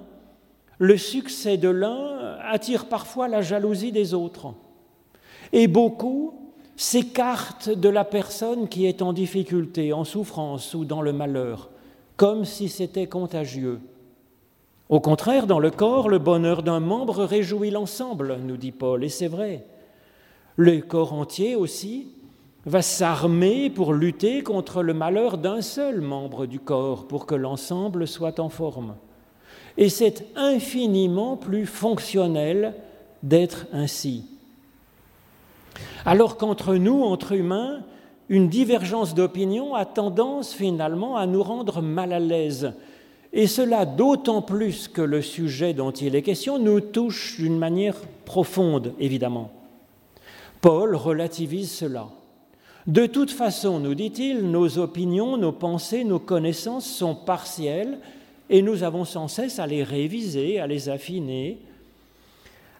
le 0.77 0.97
succès 0.97 1.55
de 1.55 1.69
l'un 1.69 2.35
attire 2.43 2.89
parfois 2.89 3.29
la 3.29 3.41
jalousie 3.41 3.93
des 3.93 4.13
autres. 4.13 4.53
Et 5.53 5.69
beaucoup 5.69 6.33
s'écartent 6.81 7.69
de 7.69 7.89
la 7.89 8.03
personne 8.03 8.67
qui 8.67 8.87
est 8.87 9.03
en 9.03 9.13
difficulté, 9.13 9.93
en 9.93 10.03
souffrance 10.03 10.73
ou 10.73 10.83
dans 10.83 11.03
le 11.03 11.13
malheur, 11.13 11.69
comme 12.17 12.43
si 12.43 12.69
c'était 12.69 13.05
contagieux. 13.05 13.79
Au 14.89 14.99
contraire, 14.99 15.45
dans 15.45 15.59
le 15.59 15.69
corps, 15.69 16.09
le 16.09 16.17
bonheur 16.17 16.63
d'un 16.63 16.79
membre 16.79 17.23
réjouit 17.23 17.69
l'ensemble, 17.69 18.39
nous 18.43 18.57
dit 18.57 18.71
Paul, 18.71 19.03
et 19.03 19.09
c'est 19.09 19.27
vrai. 19.27 19.63
Le 20.55 20.81
corps 20.81 21.13
entier 21.13 21.55
aussi 21.55 22.07
va 22.65 22.81
s'armer 22.81 23.69
pour 23.69 23.93
lutter 23.93 24.41
contre 24.41 24.81
le 24.81 24.95
malheur 24.95 25.37
d'un 25.37 25.61
seul 25.61 26.01
membre 26.01 26.47
du 26.47 26.59
corps, 26.59 27.07
pour 27.07 27.27
que 27.27 27.35
l'ensemble 27.35 28.07
soit 28.07 28.39
en 28.39 28.49
forme. 28.49 28.95
Et 29.77 29.89
c'est 29.89 30.25
infiniment 30.35 31.37
plus 31.37 31.67
fonctionnel 31.67 32.73
d'être 33.21 33.67
ainsi. 33.71 34.25
Alors 36.05 36.37
qu'entre 36.37 36.75
nous, 36.75 37.03
entre 37.03 37.33
humains, 37.33 37.81
une 38.29 38.49
divergence 38.49 39.13
d'opinion 39.13 39.75
a 39.75 39.85
tendance 39.85 40.53
finalement 40.53 41.17
à 41.17 41.25
nous 41.25 41.43
rendre 41.43 41.81
mal 41.81 42.13
à 42.13 42.19
l'aise. 42.19 42.73
Et 43.33 43.47
cela 43.47 43.85
d'autant 43.85 44.41
plus 44.41 44.87
que 44.87 45.01
le 45.01 45.21
sujet 45.21 45.73
dont 45.73 45.91
il 45.91 46.15
est 46.15 46.21
question 46.21 46.59
nous 46.59 46.81
touche 46.81 47.37
d'une 47.37 47.57
manière 47.57 47.95
profonde, 48.25 48.93
évidemment. 48.99 49.51
Paul 50.59 50.95
relativise 50.95 51.71
cela. 51.71 52.07
De 52.87 53.05
toute 53.05 53.31
façon, 53.31 53.79
nous 53.79 53.95
dit-il, 53.95 54.49
nos 54.49 54.79
opinions, 54.79 55.37
nos 55.37 55.51
pensées, 55.51 56.03
nos 56.03 56.19
connaissances 56.19 56.85
sont 56.85 57.15
partielles 57.15 57.99
et 58.49 58.61
nous 58.61 58.83
avons 58.83 59.05
sans 59.05 59.27
cesse 59.27 59.59
à 59.59 59.67
les 59.67 59.83
réviser, 59.83 60.59
à 60.59 60.67
les 60.67 60.89
affiner. 60.89 61.59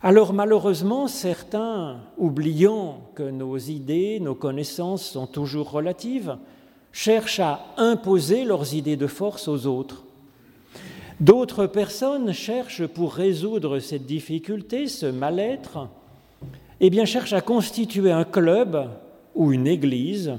Alors 0.03 0.33
malheureusement, 0.33 1.07
certains, 1.07 1.99
oubliant 2.17 3.01
que 3.13 3.21
nos 3.21 3.57
idées, 3.57 4.19
nos 4.19 4.33
connaissances 4.33 5.05
sont 5.05 5.27
toujours 5.27 5.69
relatives, 5.69 6.37
cherchent 6.91 7.39
à 7.39 7.67
imposer 7.77 8.43
leurs 8.43 8.73
idées 8.73 8.97
de 8.97 9.05
force 9.05 9.47
aux 9.47 9.67
autres. 9.67 10.03
D'autres 11.19 11.67
personnes 11.67 12.33
cherchent, 12.33 12.87
pour 12.87 13.13
résoudre 13.13 13.77
cette 13.77 14.07
difficulté, 14.07 14.87
ce 14.87 15.05
mal-être, 15.05 15.87
eh 16.79 16.89
bien 16.89 17.05
cherchent 17.05 17.33
à 17.33 17.41
constituer 17.41 18.11
un 18.11 18.23
club 18.23 18.89
ou 19.35 19.53
une 19.53 19.67
église 19.67 20.33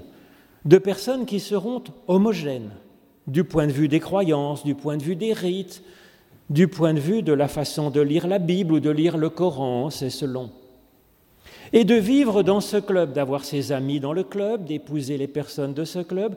de 0.64 0.78
personnes 0.78 1.24
qui 1.24 1.38
seront 1.38 1.84
homogènes 2.08 2.72
du 3.28 3.44
point 3.44 3.68
de 3.68 3.72
vue 3.72 3.86
des 3.86 4.00
croyances, 4.00 4.64
du 4.64 4.74
point 4.74 4.96
de 4.96 5.04
vue 5.04 5.14
des 5.14 5.32
rites, 5.32 5.84
du 6.52 6.68
point 6.68 6.92
de 6.92 7.00
vue 7.00 7.22
de 7.22 7.32
la 7.32 7.48
façon 7.48 7.88
de 7.88 8.02
lire 8.02 8.26
la 8.26 8.38
Bible 8.38 8.74
ou 8.74 8.80
de 8.80 8.90
lire 8.90 9.16
le 9.16 9.30
Coran, 9.30 9.88
c'est 9.88 10.10
selon. 10.10 10.50
Et 11.72 11.84
de 11.84 11.94
vivre 11.94 12.42
dans 12.42 12.60
ce 12.60 12.76
club, 12.76 13.14
d'avoir 13.14 13.44
ses 13.44 13.72
amis 13.72 14.00
dans 14.00 14.12
le 14.12 14.22
club, 14.22 14.66
d'épouser 14.66 15.16
les 15.16 15.26
personnes 15.26 15.72
de 15.72 15.84
ce 15.84 16.00
club, 16.00 16.36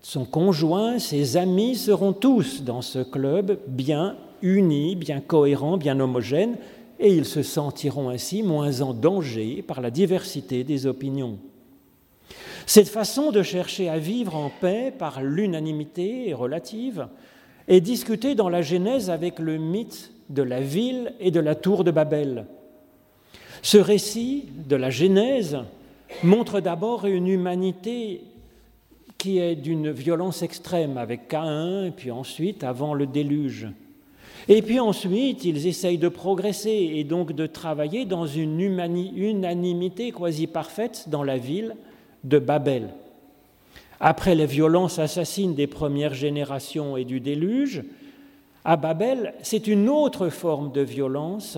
son 0.00 0.24
conjoint, 0.24 0.98
ses 0.98 1.36
amis 1.36 1.76
seront 1.76 2.12
tous 2.12 2.62
dans 2.62 2.82
ce 2.82 2.98
club 2.98 3.56
bien 3.68 4.16
unis, 4.42 4.96
bien 4.96 5.20
cohérents, 5.20 5.76
bien 5.76 6.00
homogènes, 6.00 6.56
et 6.98 7.14
ils 7.14 7.24
se 7.24 7.44
sentiront 7.44 8.08
ainsi 8.08 8.42
moins 8.42 8.80
en 8.80 8.92
danger 8.92 9.62
par 9.62 9.80
la 9.80 9.92
diversité 9.92 10.64
des 10.64 10.86
opinions. 10.86 11.38
Cette 12.66 12.88
façon 12.88 13.30
de 13.30 13.44
chercher 13.44 13.88
à 13.88 13.98
vivre 13.98 14.34
en 14.34 14.50
paix 14.60 14.92
par 14.96 15.22
l'unanimité 15.22 16.34
relative 16.34 17.06
est 17.68 17.80
discutée 17.80 18.34
dans 18.34 18.48
la 18.48 18.62
Genèse 18.62 19.10
avec 19.10 19.38
le 19.38 19.58
mythe 19.58 20.12
de 20.30 20.42
la 20.42 20.60
ville 20.60 21.14
et 21.20 21.30
de 21.30 21.40
la 21.40 21.54
tour 21.54 21.84
de 21.84 21.90
Babel. 21.90 22.46
Ce 23.62 23.78
récit 23.78 24.46
de 24.68 24.76
la 24.76 24.90
Genèse 24.90 25.58
montre 26.22 26.60
d'abord 26.60 27.06
une 27.06 27.28
humanité 27.28 28.22
qui 29.18 29.38
est 29.38 29.54
d'une 29.54 29.90
violence 29.90 30.42
extrême 30.42 30.98
avec 30.98 31.28
Caïn, 31.28 31.86
et 31.86 31.90
puis 31.92 32.10
ensuite 32.10 32.64
avant 32.64 32.92
le 32.92 33.06
déluge. 33.06 33.68
Et 34.48 34.62
puis 34.62 34.80
ensuite, 34.80 35.44
ils 35.44 35.68
essayent 35.68 35.98
de 35.98 36.08
progresser 36.08 36.90
et 36.94 37.04
donc 37.04 37.32
de 37.32 37.46
travailler 37.46 38.04
dans 38.04 38.26
une 38.26 38.58
unanimité 38.60 40.10
quasi 40.10 40.48
parfaite 40.48 41.04
dans 41.08 41.22
la 41.22 41.38
ville 41.38 41.76
de 42.24 42.40
Babel. 42.40 42.88
Après 44.04 44.34
les 44.34 44.46
violences 44.46 44.98
assassines 44.98 45.54
des 45.54 45.68
premières 45.68 46.12
générations 46.12 46.96
et 46.96 47.04
du 47.04 47.20
déluge, 47.20 47.84
à 48.64 48.76
Babel, 48.76 49.32
c'est 49.42 49.68
une 49.68 49.88
autre 49.88 50.28
forme 50.28 50.72
de 50.72 50.80
violence, 50.80 51.56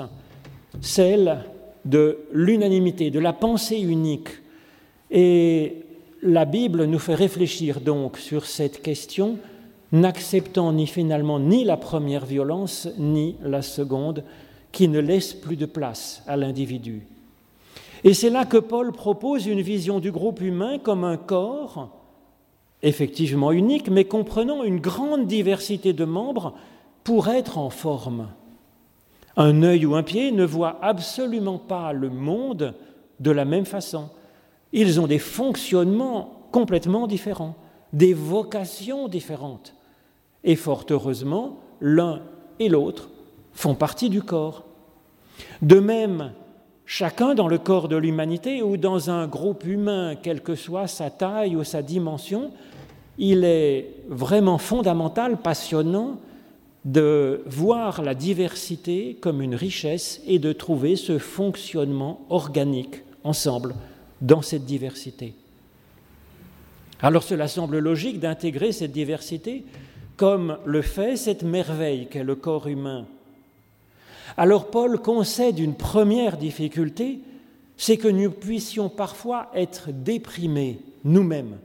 celle 0.82 1.38
de 1.86 2.18
l'unanimité, 2.32 3.10
de 3.10 3.18
la 3.18 3.32
pensée 3.32 3.78
unique. 3.80 4.28
Et 5.10 5.84
la 6.20 6.44
Bible 6.44 6.84
nous 6.84 6.98
fait 6.98 7.14
réfléchir 7.14 7.80
donc 7.80 8.18
sur 8.18 8.44
cette 8.44 8.82
question, 8.82 9.38
n'acceptant 9.92 10.70
ni 10.74 10.86
finalement 10.86 11.40
ni 11.40 11.64
la 11.64 11.78
première 11.78 12.26
violence 12.26 12.90
ni 12.98 13.36
la 13.42 13.62
seconde, 13.62 14.22
qui 14.70 14.88
ne 14.88 14.98
laisse 14.98 15.32
plus 15.32 15.56
de 15.56 15.66
place 15.66 16.22
à 16.26 16.36
l'individu. 16.36 17.06
Et 18.02 18.12
c'est 18.12 18.28
là 18.28 18.44
que 18.44 18.58
Paul 18.58 18.92
propose 18.92 19.46
une 19.46 19.62
vision 19.62 19.98
du 19.98 20.12
groupe 20.12 20.42
humain 20.42 20.78
comme 20.78 21.04
un 21.04 21.16
corps, 21.16 22.03
effectivement 22.84 23.50
unique, 23.50 23.88
mais 23.88 24.04
comprenant 24.04 24.62
une 24.62 24.78
grande 24.78 25.26
diversité 25.26 25.92
de 25.92 26.04
membres 26.04 26.54
pour 27.02 27.28
être 27.28 27.58
en 27.58 27.70
forme. 27.70 28.28
Un 29.36 29.62
œil 29.62 29.84
ou 29.84 29.96
un 29.96 30.02
pied 30.02 30.30
ne 30.30 30.44
voit 30.44 30.78
absolument 30.82 31.58
pas 31.58 31.92
le 31.92 32.10
monde 32.10 32.74
de 33.20 33.30
la 33.30 33.44
même 33.44 33.64
façon. 33.64 34.10
Ils 34.72 35.00
ont 35.00 35.06
des 35.06 35.18
fonctionnements 35.18 36.48
complètement 36.52 37.06
différents, 37.06 37.56
des 37.92 38.14
vocations 38.14 39.08
différentes. 39.08 39.74
Et 40.44 40.56
fort 40.56 40.84
heureusement, 40.90 41.58
l'un 41.80 42.22
et 42.60 42.68
l'autre 42.68 43.08
font 43.52 43.74
partie 43.74 44.10
du 44.10 44.22
corps. 44.22 44.64
De 45.62 45.80
même, 45.80 46.32
Chacun 46.86 47.34
dans 47.34 47.48
le 47.48 47.58
corps 47.58 47.88
de 47.88 47.96
l'humanité 47.96 48.62
ou 48.62 48.76
dans 48.76 49.10
un 49.10 49.26
groupe 49.26 49.64
humain, 49.64 50.16
quelle 50.16 50.42
que 50.42 50.54
soit 50.54 50.86
sa 50.86 51.10
taille 51.10 51.56
ou 51.56 51.64
sa 51.64 51.82
dimension, 51.82 52.50
il 53.16 53.44
est 53.44 53.90
vraiment 54.08 54.58
fondamental, 54.58 55.38
passionnant 55.38 56.18
de 56.84 57.42
voir 57.46 58.02
la 58.02 58.14
diversité 58.14 59.16
comme 59.20 59.40
une 59.40 59.54
richesse 59.54 60.20
et 60.26 60.38
de 60.38 60.52
trouver 60.52 60.96
ce 60.96 61.18
fonctionnement 61.18 62.20
organique 62.28 63.02
ensemble 63.22 63.74
dans 64.20 64.42
cette 64.42 64.66
diversité. 64.66 65.34
Alors 67.00 67.22
cela 67.22 67.48
semble 67.48 67.78
logique 67.78 68.20
d'intégrer 68.20 68.72
cette 68.72 68.92
diversité 68.92 69.64
comme 70.16 70.58
le 70.64 70.82
fait 70.82 71.16
cette 71.16 71.42
merveille 71.42 72.08
qu'est 72.10 72.22
le 72.22 72.36
corps 72.36 72.68
humain 72.68 73.06
alors 74.36 74.70
Paul 74.70 74.98
concède 74.98 75.58
une 75.58 75.74
première 75.74 76.36
difficulté, 76.36 77.20
c'est 77.76 77.96
que 77.96 78.08
nous 78.08 78.30
puissions 78.30 78.88
parfois 78.88 79.50
être 79.54 79.90
déprimés 79.90 80.80
nous-mêmes, 81.04 81.58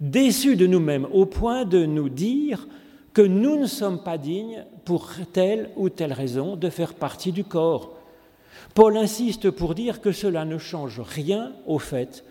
déçus 0.00 0.56
de 0.56 0.66
nous-mêmes, 0.66 1.06
au 1.12 1.26
point 1.26 1.64
de 1.64 1.86
nous 1.86 2.08
dire 2.08 2.66
que 3.12 3.22
nous 3.22 3.56
ne 3.56 3.66
sommes 3.66 4.02
pas 4.02 4.18
dignes, 4.18 4.64
pour 4.84 5.10
telle 5.32 5.70
ou 5.76 5.88
telle 5.88 6.12
raison, 6.12 6.56
de 6.56 6.68
faire 6.68 6.94
partie 6.94 7.32
du 7.32 7.44
corps. 7.44 7.96
Paul 8.74 8.96
insiste 8.96 9.50
pour 9.50 9.74
dire 9.74 10.00
que 10.00 10.12
cela 10.12 10.44
ne 10.44 10.58
change 10.58 11.00
rien 11.00 11.52
au 11.66 11.78
fait 11.78 12.24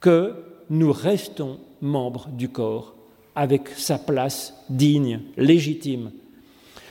que 0.00 0.34
nous 0.70 0.92
restons 0.92 1.58
membres 1.80 2.28
du 2.28 2.48
corps, 2.48 2.94
avec 3.34 3.68
sa 3.70 3.98
place 3.98 4.54
digne, 4.68 5.20
légitime. 5.36 6.12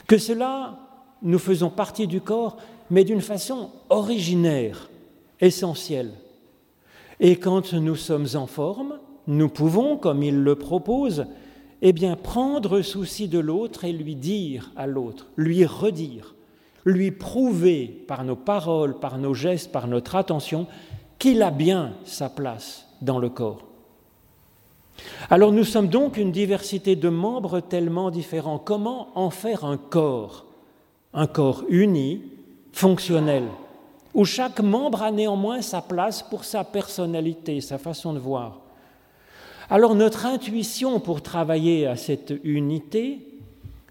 Que 0.06 0.18
cela 0.18 0.89
nous 1.22 1.40
faisons 1.40 1.70
partie 1.70 2.08
du 2.08 2.22
corps, 2.22 2.58
mais 2.90 3.04
d'une 3.04 3.22
façon 3.22 3.72
originaire, 3.90 4.90
essentielle. 5.40 6.12
Et 7.20 7.36
quand 7.36 7.74
nous 7.74 7.96
sommes 7.96 8.28
en 8.36 8.48
forme, 8.48 9.00
nous 9.28 9.50
pouvons, 9.50 9.98
comme 9.98 10.24
il 10.24 10.42
le 10.42 10.56
propose, 10.56 11.26
eh 11.82 11.94
bien 11.94 12.16
prendre 12.16 12.82
souci 12.82 13.28
de 13.28 13.40
l'autre 13.40 13.86
et 13.86 13.92
lui 13.92 14.16
dire 14.16 14.72
à 14.76 14.88
l'autre, 14.88 15.28
lui 15.38 15.66
redire, 15.66 16.36
lui 16.86 17.12
prouver 17.12 17.86
par 18.08 18.24
nos 18.24 18.36
paroles, 18.36 19.00
par 19.00 19.18
nos 19.18 19.34
gestes, 19.34 19.72
par 19.72 19.88
notre 19.88 20.16
attention, 20.16 20.68
qu'il 21.20 21.42
a 21.42 21.52
bien 21.52 21.94
sa 22.06 22.30
place 22.30 22.88
dans 23.02 23.20
le 23.20 23.30
corps. 23.30 23.66
Alors 25.30 25.52
nous 25.52 25.64
sommes 25.64 25.88
donc 25.88 26.18
une 26.18 26.32
diversité 26.32 26.96
de 26.96 27.10
membres 27.10 27.60
tellement 27.60 28.10
différents. 28.10 28.60
Comment 28.60 29.10
en 29.16 29.30
faire 29.30 29.64
un 29.64 29.78
corps? 29.78 30.46
Un 31.14 31.28
corps 31.28 31.64
uni, 31.70 32.22
fonctionnel, 32.72 33.44
où 34.14 34.26
chaque 34.26 34.60
membre 34.60 35.02
a 35.02 35.12
néanmoins 35.12 35.62
sa 35.62 35.82
place 35.82 36.24
pour 36.24 36.44
sa 36.44 36.64
personnalité, 36.64 37.62
sa 37.62 37.78
façon 37.78 38.14
de 38.14 38.20
voir. 38.20 38.62
Alors 39.70 39.96
notre 39.96 40.26
intuition 40.26 41.00
pour 41.00 41.22
travailler 41.22 41.86
à 41.88 41.96
cette 41.96 42.34
unité, 42.44 43.20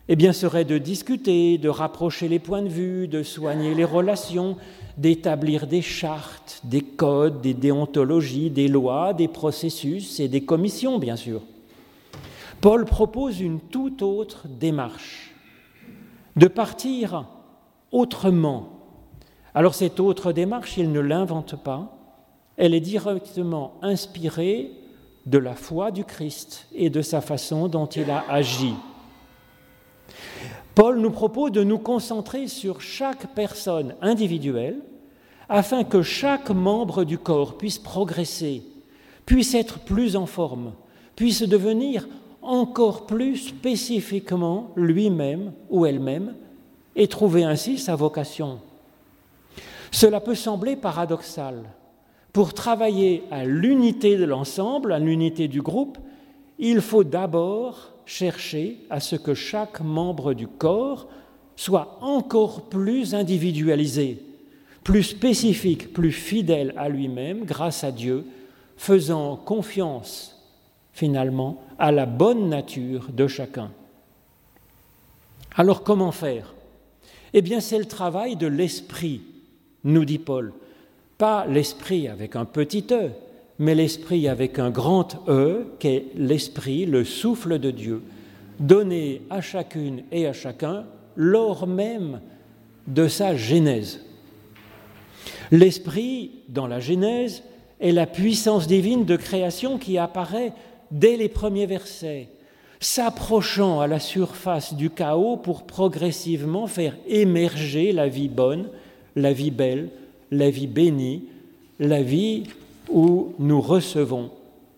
eh 0.09 0.17
bien, 0.17 0.33
serait 0.33 0.65
de 0.65 0.79
discuter, 0.79 1.59
de 1.59 1.69
rapprocher 1.69 2.29
les 2.29 2.39
points 2.39 2.63
de 2.63 2.69
vue, 2.69 3.09
de 3.09 3.23
soigner 3.23 3.75
les 3.75 3.85
relations, 3.85 4.57
d'établir 4.97 5.67
des 5.67 5.83
chartes, 5.83 6.63
des 6.65 6.81
codes, 6.81 7.43
des 7.43 7.53
déontologies, 7.53 8.51
des 8.51 8.69
lois, 8.69 9.13
des 9.13 9.29
processus 9.29 10.19
et 10.19 10.29
des 10.29 10.41
commissions, 10.41 10.99
bien 10.99 11.17
sûr. 11.17 11.43
Paul 12.61 12.87
propose 12.87 13.41
une 13.41 13.61
toute 13.61 14.03
autre 14.03 14.47
démarche 14.49 15.35
de 16.37 16.47
partir 16.47 17.27
autrement. 17.93 18.71
Alors 19.55 19.75
cette 19.75 20.01
autre 20.01 20.33
démarche, 20.33 20.77
il 20.77 20.93
ne 20.93 21.01
l'invente 21.01 21.57
pas, 21.63 21.97
elle 22.57 22.75
est 22.75 22.81
directement 22.81 23.75
inspirée 23.83 24.73
de 25.27 25.39
la 25.39 25.55
foi 25.55 25.91
du 25.91 26.05
Christ 26.05 26.67
et 26.73 26.91
de 26.91 27.03
sa 27.03 27.21
façon 27.21 27.69
dont 27.69 27.87
il 27.87 28.11
a 28.11 28.25
agi. 28.29 28.75
Paul 30.75 31.01
nous 31.01 31.11
propose 31.11 31.53
de 31.53 31.65
nous 31.65 31.79
concentrer 31.79 32.47
sur 32.47 32.81
chaque 32.81 33.35
personne 33.35 33.95
individuelle 34.01 34.81
afin 35.49 35.85
que 35.85 36.03
chaque 36.03 36.51
membre 36.51 37.05
du 37.05 37.19
corps 37.19 37.59
puisse 37.59 37.79
progresser, 37.79 38.63
puisse 39.27 39.55
être 39.55 39.81
plus 39.81 40.17
en 40.17 40.27
forme, 40.27 40.73
puisse 41.17 41.43
devenir 41.43 42.07
encore 42.49 43.07
plus 43.07 43.37
spécifiquement 43.37 44.71
lui-même 44.75 45.53
ou 45.69 45.85
elle-même 45.85 46.35
et 46.97 47.07
trouver 47.07 47.45
ainsi 47.45 47.79
sa 47.79 47.95
vocation. 47.95 48.61
Cela 49.91 50.21
peut 50.21 50.35
sembler 50.35 50.75
paradoxal. 50.75 51.65
Pour 52.33 52.55
travailler 52.55 53.25
à 53.31 53.45
l'unité 53.45 54.17
de 54.17 54.25
l'ensemble, 54.25 54.93
à 54.93 54.99
l'unité 54.99 55.47
du 55.47 55.61
groupe, 55.61 55.99
il 56.59 56.81
faut 56.81 57.05
d'abord 57.05 57.93
chercher 58.07 58.79
à 58.89 59.01
ce 59.01 59.17
que 59.17 59.35
chaque 59.35 59.81
membre 59.81 60.33
du 60.33 60.49
corps 60.49 61.09
soit 61.55 61.99
encore 62.01 62.63
plus 62.71 63.15
individualisé, 63.15 64.23
plus 64.85 65.03
spécifique, 65.03 65.93
plus 65.93 66.13
fidèle 66.13 66.73
à 66.77 66.89
lui-même 66.89 67.45
grâce 67.45 67.85
à 67.85 67.93
Dieu, 67.93 68.25
faisant 68.77 69.37
confiance 69.37 70.35
finalement 70.93 71.63
à 71.79 71.93
la 71.93 72.07
bonne 72.07 72.49
nature 72.49 73.07
de 73.11 73.27
chacun. 73.27 73.71
Alors 75.57 75.83
comment 75.83 76.13
faire? 76.13 76.55
Eh 77.33 77.43
bien 77.43 77.61
c'est 77.61 77.79
le 77.79 77.85
travail 77.85 78.37
de 78.37 78.47
l'esprit, 78.47 79.23
nous 79.85 80.05
dit 80.05 80.19
Paul. 80.19 80.53
Pas 81.19 81.47
l'esprit 81.47 82.09
avec 82.09 82.37
un 82.37 82.45
petit 82.45 82.87
e, 82.91 83.11
mais 83.59 83.75
l'esprit 83.75 84.29
avec 84.29 84.59
un 84.59 84.71
grand 84.71 85.17
E, 85.29 85.67
qui 85.79 85.89
est 85.89 86.07
l'esprit, 86.15 86.87
le 86.87 87.05
souffle 87.05 87.59
de 87.59 87.71
Dieu, 87.71 88.03
donné 88.61 89.23
à 89.31 89.41
chacune 89.41 90.03
et 90.13 90.27
à 90.27 90.33
chacun 90.33 90.85
lors 91.17 91.67
même 91.67 92.21
de 92.87 93.09
sa 93.09 93.37
Genèse. 93.37 94.01
L'esprit, 95.51 96.31
dans 96.49 96.67
la 96.67 96.81
Genèse, 96.81 97.43
est 97.81 97.93
la 97.93 98.07
puissance 98.07 98.67
divine 98.67 99.05
de 99.05 99.17
création 99.17 99.79
qui 99.79 99.99
apparaît 99.99 100.53
dès 100.91 101.17
les 101.17 101.29
premiers 101.29 101.67
versets, 101.67 102.29
s'approchant 102.81 103.81
à 103.81 103.87
la 103.87 104.01
surface 104.01 104.75
du 104.75 104.91
chaos 104.91 105.37
pour 105.37 105.65
progressivement 105.65 106.67
faire 106.67 106.97
émerger 107.07 107.93
la 107.93 108.09
vie 108.09 108.29
bonne, 108.29 108.69
la 109.17 109.33
vie 109.33 109.51
belle, 109.51 109.91
la 110.31 110.51
vie 110.51 110.67
bénie, 110.67 111.25
la 111.79 112.03
vie 112.03 112.45
où 112.89 113.35
nous 113.39 113.61
recevons 113.61 114.31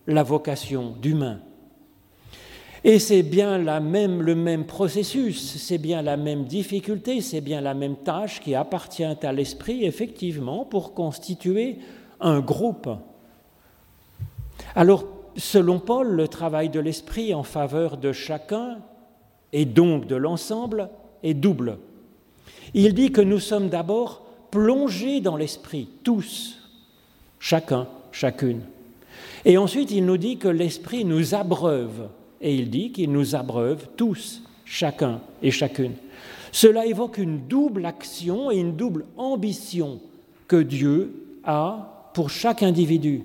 la 0.07 0.23
vocation 0.23 0.95
d'humain. 1.01 1.41
Et 2.83 2.99
c'est 2.99 3.23
bien 3.23 3.59
la 3.59 3.79
même, 3.79 4.23
le 4.23 4.35
même 4.35 4.65
processus, 4.65 5.57
c'est 5.59 5.77
bien 5.77 6.01
la 6.01 6.17
même 6.17 6.45
difficulté, 6.45 7.21
c'est 7.21 7.43
bien 7.43 7.61
la 7.61 7.75
même 7.75 7.97
tâche 7.97 8.41
qui 8.41 8.55
appartient 8.55 9.05
à 9.05 9.33
l'esprit, 9.33 9.85
effectivement, 9.85 10.65
pour 10.65 10.95
constituer 10.95 11.77
un 12.21 12.41
groupe. 12.41 12.89
Alors, 14.75 15.05
selon 15.37 15.79
Paul, 15.79 16.09
le 16.09 16.29
travail 16.29 16.69
de 16.69 16.81
l'esprit 16.81 17.35
en 17.35 17.43
faveur 17.43 17.97
de 17.97 18.13
chacun, 18.13 18.79
et 19.53 19.65
donc 19.65 20.07
de 20.07 20.17
l'ensemble, 20.17 20.89
est 21.23 21.35
double. 21.35 21.79
Il 22.75 22.95
dit 22.95 23.13
que 23.13 23.21
nous 23.21 23.41
sommes 23.41 23.69
d'abord 23.69 24.23
plongés 24.51 25.21
dans 25.21 25.37
l'esprit, 25.37 25.89
tous, 26.05 26.59
chacun, 27.39 27.87
chacune. 28.13 28.63
Et 29.45 29.59
ensuite, 29.59 29.91
il 29.91 30.05
nous 30.05 30.17
dit 30.17 30.37
que 30.37 30.49
l'esprit 30.49 31.05
nous 31.05 31.35
abreuve, 31.35 32.09
et 32.41 32.55
il 32.55 32.71
dit 32.71 32.93
qu'il 32.93 33.13
nous 33.13 33.35
abreuve 33.35 33.87
tous, 33.97 34.43
chacun 34.65 35.21
et 35.43 35.51
chacune. 35.51 35.95
Cela 36.53 36.87
évoque 36.87 37.19
une 37.19 37.47
double 37.47 37.87
action 37.87 38.51
et 38.51 38.57
une 38.57 38.77
double 38.77 39.05
ambition 39.17 40.01
que 40.49 40.57
Dieu 40.57 41.39
a 41.45 42.11
pour 42.15 42.31
chaque 42.31 42.63
individu. 42.63 43.23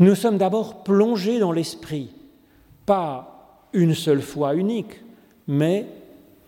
Nous 0.00 0.14
sommes 0.14 0.38
d'abord 0.38 0.82
plongés 0.82 1.38
dans 1.38 1.52
l'esprit, 1.52 2.10
pas 2.86 3.68
une 3.72 3.94
seule 3.94 4.22
fois 4.22 4.54
unique, 4.54 5.00
mais 5.46 5.86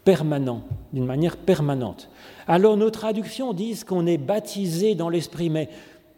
permanent, 0.04 0.62
d'une 0.92 1.04
manière 1.06 1.36
permanente. 1.36 2.08
Alors 2.46 2.76
nos 2.76 2.90
traductions 2.90 3.52
disent 3.52 3.84
qu'on 3.84 4.06
est 4.06 4.18
baptisé 4.18 4.94
dans 4.94 5.08
l'esprit, 5.08 5.50
mais 5.50 5.68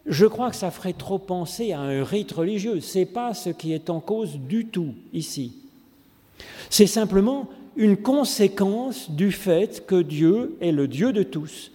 je 0.06 0.26
crois 0.26 0.50
que 0.50 0.56
ça 0.56 0.70
ferait 0.70 0.94
trop 0.94 1.18
penser 1.18 1.72
à 1.72 1.80
un 1.80 2.04
rite 2.04 2.32
religieux. 2.32 2.80
Ce 2.80 2.98
n'est 2.98 3.06
pas 3.06 3.34
ce 3.34 3.50
qui 3.50 3.72
est 3.72 3.90
en 3.90 4.00
cause 4.00 4.36
du 4.36 4.66
tout 4.66 4.94
ici. 5.12 5.52
C'est 6.70 6.86
simplement 6.86 7.48
une 7.76 7.96
conséquence 7.96 9.10
du 9.10 9.32
fait 9.32 9.86
que 9.86 10.00
Dieu 10.00 10.56
est 10.60 10.72
le 10.72 10.88
Dieu 10.88 11.12
de 11.12 11.22
tous 11.22 11.72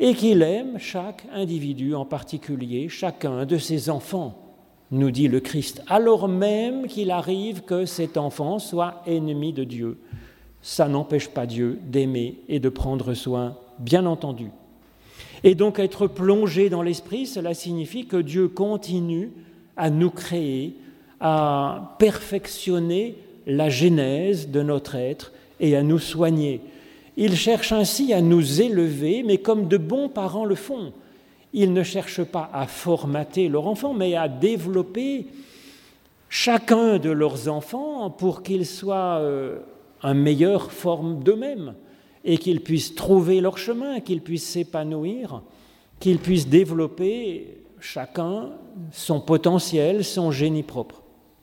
et 0.00 0.14
qu'il 0.14 0.42
aime 0.42 0.78
chaque 0.78 1.24
individu 1.32 1.94
en 1.94 2.04
particulier, 2.04 2.88
chacun 2.88 3.46
de 3.46 3.58
ses 3.58 3.90
enfants 3.90 4.47
nous 4.90 5.10
dit 5.10 5.28
le 5.28 5.40
Christ, 5.40 5.82
alors 5.86 6.28
même 6.28 6.86
qu'il 6.86 7.10
arrive 7.10 7.62
que 7.62 7.84
cet 7.84 8.16
enfant 8.16 8.58
soit 8.58 9.02
ennemi 9.06 9.52
de 9.52 9.64
Dieu. 9.64 9.98
Ça 10.62 10.88
n'empêche 10.88 11.28
pas 11.28 11.46
Dieu 11.46 11.78
d'aimer 11.86 12.36
et 12.48 12.58
de 12.58 12.68
prendre 12.68 13.14
soin, 13.14 13.56
bien 13.78 14.06
entendu. 14.06 14.50
Et 15.44 15.54
donc 15.54 15.78
être 15.78 16.06
plongé 16.06 16.68
dans 16.68 16.82
l'esprit, 16.82 17.26
cela 17.26 17.54
signifie 17.54 18.06
que 18.06 18.16
Dieu 18.16 18.48
continue 18.48 19.30
à 19.76 19.90
nous 19.90 20.10
créer, 20.10 20.74
à 21.20 21.96
perfectionner 21.98 23.16
la 23.46 23.68
genèse 23.68 24.50
de 24.50 24.62
notre 24.62 24.96
être 24.96 25.32
et 25.60 25.76
à 25.76 25.82
nous 25.82 25.98
soigner. 25.98 26.60
Il 27.16 27.36
cherche 27.36 27.72
ainsi 27.72 28.12
à 28.12 28.20
nous 28.20 28.60
élever, 28.60 29.22
mais 29.24 29.38
comme 29.38 29.68
de 29.68 29.76
bons 29.76 30.08
parents 30.08 30.44
le 30.44 30.54
font. 30.54 30.92
Ils 31.52 31.72
ne 31.72 31.82
cherchent 31.82 32.24
pas 32.24 32.50
à 32.52 32.66
formater 32.66 33.48
leur 33.48 33.66
enfant, 33.66 33.94
mais 33.94 34.14
à 34.14 34.28
développer 34.28 35.26
chacun 36.28 36.98
de 36.98 37.10
leurs 37.10 37.48
enfants 37.48 38.10
pour 38.10 38.42
qu'ils 38.42 38.66
soient 38.66 39.18
euh, 39.20 39.58
en 40.02 40.14
meilleure 40.14 40.72
forme 40.72 41.22
d'eux-mêmes 41.22 41.74
et 42.24 42.38
qu'ils 42.38 42.60
puissent 42.60 42.94
trouver 42.94 43.40
leur 43.40 43.58
chemin, 43.58 44.00
qu'ils 44.00 44.20
puissent 44.20 44.48
s'épanouir, 44.48 45.42
qu'ils 45.98 46.18
puissent 46.18 46.48
développer 46.48 47.58
chacun 47.80 48.50
son 48.92 49.20
potentiel, 49.20 50.04
son 50.04 50.30
génie 50.30 50.62
propre. 50.62 51.02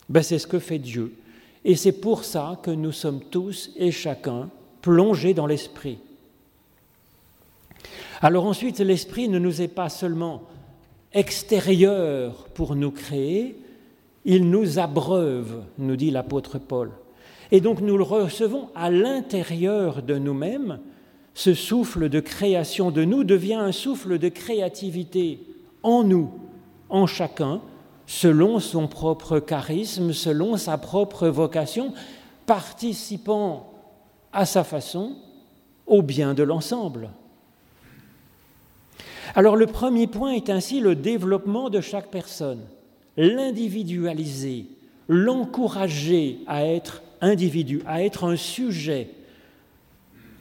Ben, 0.09 0.21
c'est 0.21 0.39
ce 0.39 0.47
que 0.47 0.59
fait 0.59 0.79
Dieu. 0.79 1.15
Et 1.63 1.75
c'est 1.75 1.93
pour 1.93 2.23
ça 2.23 2.59
que 2.61 2.71
nous 2.71 2.91
sommes 2.91 3.21
tous 3.31 3.71
et 3.75 3.91
chacun 3.91 4.49
plongés 4.81 5.33
dans 5.33 5.47
l'esprit. 5.47 5.97
Alors 8.21 8.45
ensuite, 8.45 8.79
l'esprit 8.79 9.27
ne 9.27 9.39
nous 9.39 9.61
est 9.61 9.67
pas 9.67 9.89
seulement 9.89 10.43
extérieur 11.13 12.47
pour 12.53 12.75
nous 12.75 12.91
créer, 12.91 13.57
il 14.25 14.49
nous 14.49 14.79
abreuve, 14.79 15.63
nous 15.77 15.95
dit 15.95 16.11
l'apôtre 16.11 16.57
Paul. 16.57 16.91
Et 17.51 17.61
donc 17.61 17.79
nous 17.79 17.97
le 17.97 18.03
recevons 18.03 18.69
à 18.75 18.89
l'intérieur 18.89 20.01
de 20.01 20.17
nous-mêmes. 20.17 20.79
Ce 21.33 21.53
souffle 21.53 22.09
de 22.09 22.19
création 22.19 22.91
de 22.91 23.03
nous 23.03 23.23
devient 23.23 23.55
un 23.55 23.71
souffle 23.71 24.17
de 24.17 24.29
créativité 24.29 25.39
en 25.83 26.03
nous, 26.03 26.31
en 26.89 27.05
chacun, 27.05 27.61
selon 28.07 28.59
son 28.59 28.87
propre 28.87 29.39
charisme, 29.39 30.11
selon 30.11 30.57
sa 30.57 30.77
propre 30.77 31.27
vocation, 31.27 31.93
participant 32.45 33.71
à 34.33 34.45
sa 34.45 34.63
façon 34.63 35.15
au 35.85 36.01
bien 36.01 36.33
de 36.33 36.43
l'ensemble. 36.43 37.09
Alors 39.35 39.57
le 39.57 39.67
premier 39.67 40.07
point 40.07 40.31
est 40.31 40.49
ainsi 40.49 40.79
le 40.79 40.95
développement 40.95 41.69
de 41.69 41.81
chaque 41.81 42.09
personne, 42.09 42.61
l'individualiser, 43.17 44.67
l'encourager 45.09 46.39
à 46.47 46.65
être 46.65 47.03
individu, 47.19 47.81
à 47.85 48.01
être 48.01 48.23
un 48.23 48.37
sujet, 48.37 49.09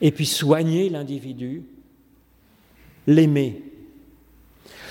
et 0.01 0.13
puis 0.13 0.27
soigner 0.27 0.89
l'individu, 0.89 1.65
l'aimer. 3.09 3.63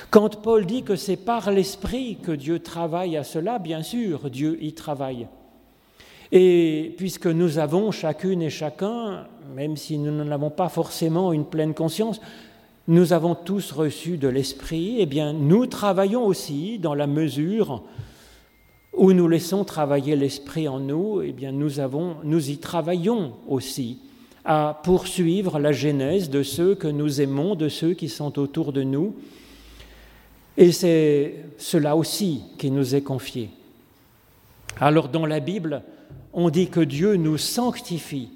Quand 0.10 0.42
Paul 0.42 0.66
dit 0.66 0.84
que 0.84 0.98
c'est 0.98 1.18
par 1.18 1.50
l'Esprit 1.50 2.18
que 2.22 2.34
Dieu 2.34 2.60
travaille 2.60 3.16
à 3.16 3.24
cela, 3.24 3.58
bien 3.58 3.84
sûr, 3.84 4.30
Dieu 4.30 4.58
y 4.62 4.74
travaille. 4.74 5.28
Et 6.32 6.94
puisque 6.98 7.28
nous 7.28 7.58
avons 7.58 7.92
chacune 7.92 8.42
et 8.42 8.50
chacun, 8.50 9.28
même 9.56 9.78
si 9.78 9.98
nous 9.98 10.12
n'en 10.12 10.32
avons 10.32 10.50
pas 10.50 10.70
forcément 10.70 11.32
une 11.32 11.46
pleine 11.46 11.74
conscience, 11.74 12.20
nous 12.88 13.13
avons 13.13 13.36
tous 13.36 13.72
reçu 13.72 14.17
de 14.17 14.28
l'Esprit, 14.28 14.98
eh 15.00 15.06
bien, 15.06 15.32
nous 15.34 15.65
travaillons 15.67 16.26
aussi 16.26 16.80
dans 16.80 16.93
la 16.93 17.08
mesure 17.08 17.84
où 18.91 19.13
nous 19.13 19.28
laissons 19.28 19.63
travailler 19.63 20.15
l'Esprit 20.15 20.67
en 20.67 20.80
nous, 20.80 21.22
eh 21.22 21.32
bien, 21.32 21.52
nous, 21.52 21.80
avons, 21.80 22.17
nous 22.24 22.50
y 22.50 22.58
travaillons 22.58 23.34
aussi 23.48 24.00
à 24.46 24.82
poursuivre 24.84 25.60
la 25.60 25.72
genèse 25.72 26.30
de 26.30 26.43
ceux 26.43 26.76
que 26.76 26.88
nous 26.88 27.22
aimons, 27.22 27.56
de 27.56 27.69
ceux 27.69 27.93
qui 27.93 28.10
sont 28.10 28.38
autour 28.38 28.74
de 28.74 28.84
nous. 28.84 29.15
Et 30.58 30.72
c'est 30.72 31.46
cela 31.58 31.96
aussi 31.96 32.41
qui 32.58 32.69
nous 32.69 32.96
est 32.96 33.02
confié. 33.02 33.50
Alors 34.80 35.08
dans 35.08 35.26
la 35.26 35.39
Bible, 35.39 35.82
on 36.34 36.50
dit 36.50 36.67
que 36.67 36.82
Dieu 36.82 37.15
nous 37.15 37.38
sanctifie. 37.38 38.30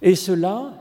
Et 0.00 0.14
cela, 0.14 0.72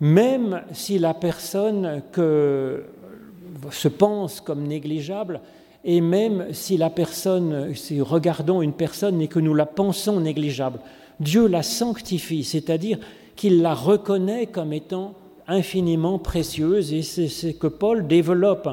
même 0.00 0.62
si 0.72 0.98
la 0.98 1.14
personne 1.14 2.02
se 2.14 3.88
pense 3.88 4.40
comme 4.40 4.66
négligeable, 4.66 5.40
et 5.84 6.00
même 6.00 6.52
si 6.52 6.76
la 6.76 6.90
personne, 6.90 7.74
si 7.74 8.00
regardons 8.00 8.60
une 8.60 8.72
personne 8.72 9.20
et 9.20 9.28
que 9.28 9.38
nous 9.38 9.54
la 9.54 9.66
pensons 9.66 10.20
négligeable, 10.20 10.80
Dieu 11.20 11.46
la 11.46 11.62
sanctifie, 11.62 12.44
c'est-à-dire 12.44 12.98
qu'il 13.36 13.62
la 13.62 13.74
reconnaît 13.74 14.46
comme 14.46 14.72
étant 14.72 15.14
infiniment 15.46 16.18
précieuse, 16.18 16.92
et 16.92 17.02
c'est 17.02 17.28
ce 17.28 17.46
que 17.48 17.68
Paul 17.68 18.06
développe 18.06 18.68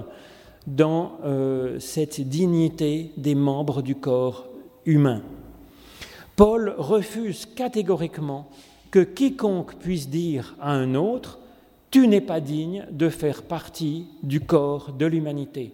dans 0.66 1.14
euh, 1.24 1.80
cette 1.80 2.22
dignité 2.22 3.12
des 3.18 3.36
membres 3.36 3.82
du 3.82 3.96
corps 3.96 4.48
humain. 4.86 5.22
Paul 6.36 6.74
refuse 6.78 7.46
catégoriquement 7.46 8.50
que 8.94 9.00
quiconque 9.00 9.74
puisse 9.80 10.08
dire 10.08 10.56
à 10.62 10.72
un 10.72 10.94
autre 10.94 11.40
Tu 11.90 12.08
n'es 12.08 12.22
pas 12.22 12.40
digne 12.40 12.86
de 12.92 13.10
faire 13.10 13.42
partie 13.42 14.06
du 14.22 14.40
corps 14.40 14.92
de 14.94 15.08
l'humanité. 15.08 15.74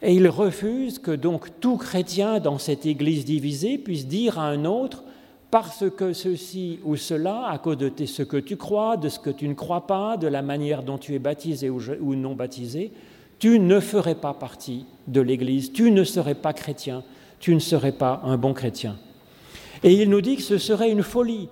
Et 0.00 0.14
il 0.14 0.28
refuse 0.28 1.00
que 1.00 1.10
donc 1.10 1.58
tout 1.58 1.76
chrétien 1.76 2.38
dans 2.38 2.58
cette 2.58 2.86
Église 2.86 3.24
divisée 3.24 3.78
puisse 3.78 4.06
dire 4.06 4.38
à 4.38 4.46
un 4.46 4.64
autre 4.64 5.02
parce 5.50 5.90
que 5.90 6.12
ceci 6.12 6.78
ou 6.84 6.94
cela, 6.94 7.48
à 7.48 7.58
cause 7.58 7.78
de 7.78 7.90
ce 8.06 8.22
que 8.22 8.36
tu 8.36 8.56
crois, 8.56 8.96
de 8.96 9.08
ce 9.08 9.18
que 9.18 9.30
tu 9.30 9.48
ne 9.48 9.54
crois 9.54 9.88
pas, 9.88 10.16
de 10.16 10.28
la 10.28 10.42
manière 10.42 10.84
dont 10.84 10.98
tu 10.98 11.14
es 11.16 11.18
baptisé 11.18 11.68
ou 11.68 12.14
non 12.14 12.36
baptisé, 12.36 12.92
tu 13.40 13.58
ne 13.58 13.80
ferais 13.80 14.14
pas 14.14 14.34
partie 14.34 14.86
de 15.08 15.20
l'Église, 15.20 15.72
tu 15.72 15.90
ne 15.90 16.04
serais 16.04 16.36
pas 16.36 16.52
chrétien, 16.52 17.02
tu 17.40 17.52
ne 17.56 17.60
serais 17.60 17.90
pas 17.90 18.20
un 18.22 18.36
bon 18.36 18.54
chrétien. 18.54 18.98
Et 19.82 19.94
il 19.94 20.08
nous 20.10 20.20
dit 20.20 20.36
que 20.36 20.42
ce 20.42 20.58
serait 20.58 20.92
une 20.92 21.02
folie, 21.02 21.48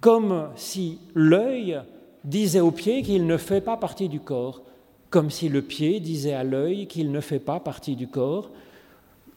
comme 0.00 0.48
si 0.56 0.98
l'œil 1.14 1.80
disait 2.24 2.60
au 2.60 2.70
pied 2.70 3.02
qu'il 3.02 3.26
ne 3.26 3.36
fait 3.36 3.60
pas 3.60 3.76
partie 3.76 4.08
du 4.08 4.20
corps, 4.20 4.62
comme 5.10 5.30
si 5.30 5.48
le 5.48 5.62
pied 5.62 6.00
disait 6.00 6.34
à 6.34 6.44
l'œil 6.44 6.86
qu'il 6.86 7.10
ne 7.10 7.20
fait 7.20 7.38
pas 7.38 7.60
partie 7.60 7.96
du 7.96 8.08
corps. 8.08 8.50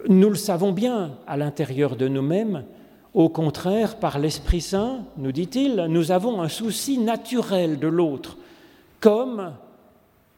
Nous 0.08 0.30
le 0.30 0.36
savons 0.36 0.72
bien 0.72 1.18
à 1.28 1.38
l'intérieur 1.38 1.96
de 1.96 2.08
nous-mêmes. 2.08 2.66
Au 3.14 3.30
contraire, 3.30 3.98
par 3.98 4.20
l'Esprit 4.20 4.62
Saint, 4.62 5.06
nous 5.18 5.32
dit-il, 5.32 5.86
nous 5.90 6.12
avons 6.12 6.42
un 6.42 6.50
souci 6.50 6.98
naturel 6.98 7.80
de 7.80 7.88
l'autre, 7.88 8.38
comme 9.00 9.54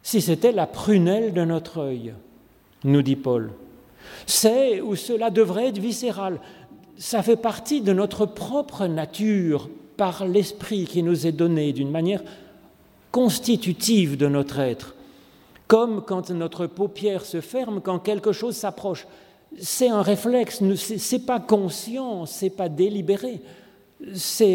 si 0.01 0.21
c'était 0.21 0.51
la 0.51 0.67
prunelle 0.67 1.33
de 1.33 1.45
notre 1.45 1.79
œil, 1.79 2.13
nous 2.83 3.01
dit 3.01 3.15
Paul. 3.15 3.51
C'est 4.25 4.81
ou 4.81 4.95
cela 4.95 5.29
devrait 5.29 5.67
être 5.67 5.79
viscéral 5.79 6.39
ça 6.97 7.23
fait 7.23 7.37
partie 7.37 7.81
de 7.81 7.93
notre 7.93 8.25
propre 8.25 8.87
nature 8.87 9.69
par 9.97 10.25
l'esprit 10.25 10.85
qui 10.85 11.03
nous 11.03 11.27
est 11.27 11.31
donné 11.31 11.73
d'une 11.73 11.91
manière 11.91 12.23
constitutive 13.11 14.17
de 14.17 14.27
notre 14.27 14.59
être. 14.59 14.95
Comme 15.67 16.03
quand 16.03 16.31
notre 16.31 16.67
paupière 16.67 17.25
se 17.25 17.41
ferme, 17.41 17.81
quand 17.81 17.99
quelque 17.99 18.31
chose 18.31 18.55
s'approche. 18.55 19.07
C'est 19.59 19.89
un 19.89 20.01
réflexe, 20.01 20.59
ce 20.59 21.15
n'est 21.15 21.21
pas 21.21 21.39
conscient, 21.39 22.25
ce 22.25 22.45
n'est 22.45 22.51
pas 22.51 22.69
délibéré. 22.69 23.39
Ça, 24.15 24.45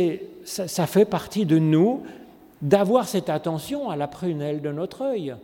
ça 0.45 0.87
fait 0.87 1.05
partie 1.05 1.47
de 1.47 1.59
nous 1.59 2.03
d'avoir 2.61 3.09
cette 3.09 3.29
attention 3.29 3.91
à 3.91 3.97
la 3.97 4.09
prunelle 4.09 4.61
de 4.61 4.73
notre 4.73 5.03
œil. 5.03 5.35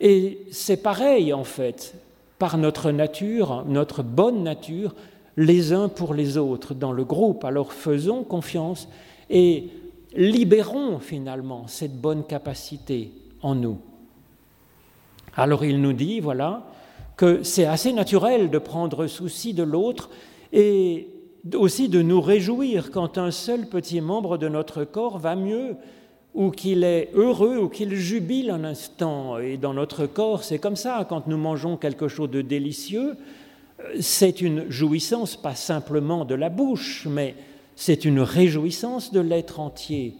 Et 0.00 0.40
c'est 0.50 0.78
pareil 0.78 1.32
en 1.32 1.44
fait, 1.44 1.94
par 2.38 2.58
notre 2.58 2.90
nature, 2.90 3.64
notre 3.66 4.02
bonne 4.02 4.42
nature, 4.42 4.94
les 5.36 5.72
uns 5.72 5.88
pour 5.88 6.14
les 6.14 6.36
autres 6.36 6.74
dans 6.74 6.92
le 6.92 7.04
groupe. 7.04 7.44
Alors 7.44 7.72
faisons 7.72 8.22
confiance 8.22 8.88
et 9.30 9.68
libérons 10.16 10.98
finalement 10.98 11.66
cette 11.66 12.00
bonne 12.00 12.24
capacité 12.24 13.10
en 13.42 13.54
nous. 13.54 13.78
Alors 15.36 15.64
il 15.64 15.80
nous 15.80 15.92
dit, 15.92 16.20
voilà, 16.20 16.64
que 17.16 17.42
c'est 17.42 17.66
assez 17.66 17.92
naturel 17.92 18.50
de 18.50 18.58
prendre 18.58 19.06
souci 19.06 19.54
de 19.54 19.62
l'autre 19.62 20.10
et 20.52 21.08
aussi 21.54 21.88
de 21.88 22.02
nous 22.02 22.20
réjouir 22.20 22.90
quand 22.90 23.18
un 23.18 23.30
seul 23.30 23.66
petit 23.68 24.00
membre 24.00 24.38
de 24.38 24.48
notre 24.48 24.84
corps 24.84 25.18
va 25.18 25.36
mieux 25.36 25.76
ou 26.34 26.50
qu'il 26.50 26.82
est 26.82 27.10
heureux 27.14 27.58
ou 27.58 27.68
qu'il 27.68 27.94
jubile 27.94 28.50
un 28.50 28.64
instant. 28.64 29.38
Et 29.38 29.56
dans 29.56 29.74
notre 29.74 30.06
corps, 30.06 30.42
c'est 30.42 30.58
comme 30.58 30.76
ça, 30.76 31.06
quand 31.08 31.26
nous 31.26 31.36
mangeons 31.36 31.76
quelque 31.76 32.08
chose 32.08 32.30
de 32.30 32.42
délicieux, 32.42 33.16
c'est 34.00 34.40
une 34.40 34.70
jouissance 34.70 35.36
pas 35.36 35.54
simplement 35.54 36.24
de 36.24 36.34
la 36.34 36.48
bouche, 36.48 37.06
mais 37.08 37.34
c'est 37.76 38.04
une 38.04 38.20
réjouissance 38.20 39.12
de 39.12 39.20
l'être 39.20 39.60
entier. 39.60 40.14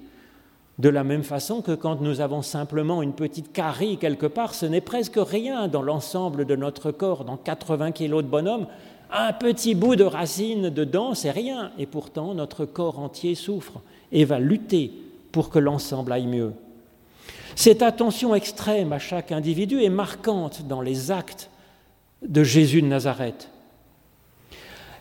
De 0.79 0.89
la 0.89 1.05
même 1.05 1.23
façon 1.23 1.63
que 1.63 1.73
quand 1.73 2.01
nous 2.01 2.21
avons 2.21 2.43
simplement 2.43 3.01
une 3.01 3.13
petite 3.13 3.53
carie 3.53 3.97
quelque 3.97 4.27
part, 4.27 4.55
ce 4.55 4.67
n'est 4.67 4.81
presque 4.81 5.19
rien 5.19 5.69
dans 5.69 5.83
l'ensemble 5.83 6.47
de 6.47 6.57
notre 6.57 6.91
corps, 6.91 7.25
dans 7.25 7.37
80 7.37 7.93
kilos 7.93 8.25
de 8.25 8.29
bonhomme, 8.29 8.67
un 9.13 9.33
petit 9.33 9.77
bout 9.77 9.95
de 9.95 10.05
racine 10.05 10.71
dedans, 10.71 11.15
c'est 11.15 11.31
rien, 11.31 11.71
et 11.79 11.87
pourtant 11.87 12.35
notre 12.35 12.65
corps 12.65 12.99
entier 12.99 13.37
souffre 13.37 13.81
et 14.11 14.25
va 14.25 14.41
lutter 14.41 14.91
pour 15.31 15.51
que 15.51 15.61
l'ensemble 15.61 16.13
aille 16.13 16.27
mieux. 16.27 16.53
Cette 17.55 17.83
attention 17.83 18.35
extrême 18.35 18.93
à 18.93 18.99
chaque 18.99 19.31
individu 19.31 19.81
est 19.81 19.91
marquante 19.91 20.67
dans 20.67 20.81
les 20.81 21.13
actes 21.13 21.51
de 22.27 22.43
Jésus 22.43 22.83
de 22.83 22.87
Nazareth. 22.87 23.51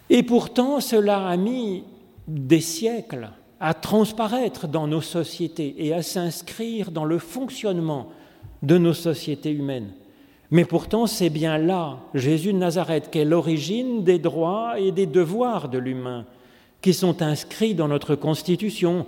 Et 0.09 0.24
pourtant, 0.24 0.80
cela 0.80 1.28
a 1.28 1.38
mis 1.38 1.84
des 2.28 2.61
siècles 2.61 3.30
à 3.59 3.74
transparaître 3.74 4.67
dans 4.67 4.88
nos 4.88 5.01
sociétés 5.01 5.76
et 5.78 5.93
à 5.93 6.01
s'inscrire 6.01 6.91
dans 6.91 7.05
le 7.05 7.17
fonctionnement 7.17 8.09
de 8.61 8.78
nos 8.78 8.93
sociétés 8.93 9.51
humaines. 9.51 9.91
Mais 10.51 10.65
pourtant, 10.65 11.07
c'est 11.07 11.30
bien 11.30 11.57
là, 11.57 11.97
Jésus 12.13 12.53
de 12.53 12.57
Nazareth, 12.57 13.09
qu'est 13.09 13.26
l'origine 13.26 14.03
des 14.03 14.19
droits 14.19 14.80
et 14.80 14.91
des 14.91 15.05
devoirs 15.05 15.69
de 15.69 15.80
l'humain, 15.80 16.26
qui 16.82 16.93
sont 16.93 17.21
inscrits 17.21 17.74
dans 17.74 17.88
notre 17.88 18.15
Constitution 18.15 19.05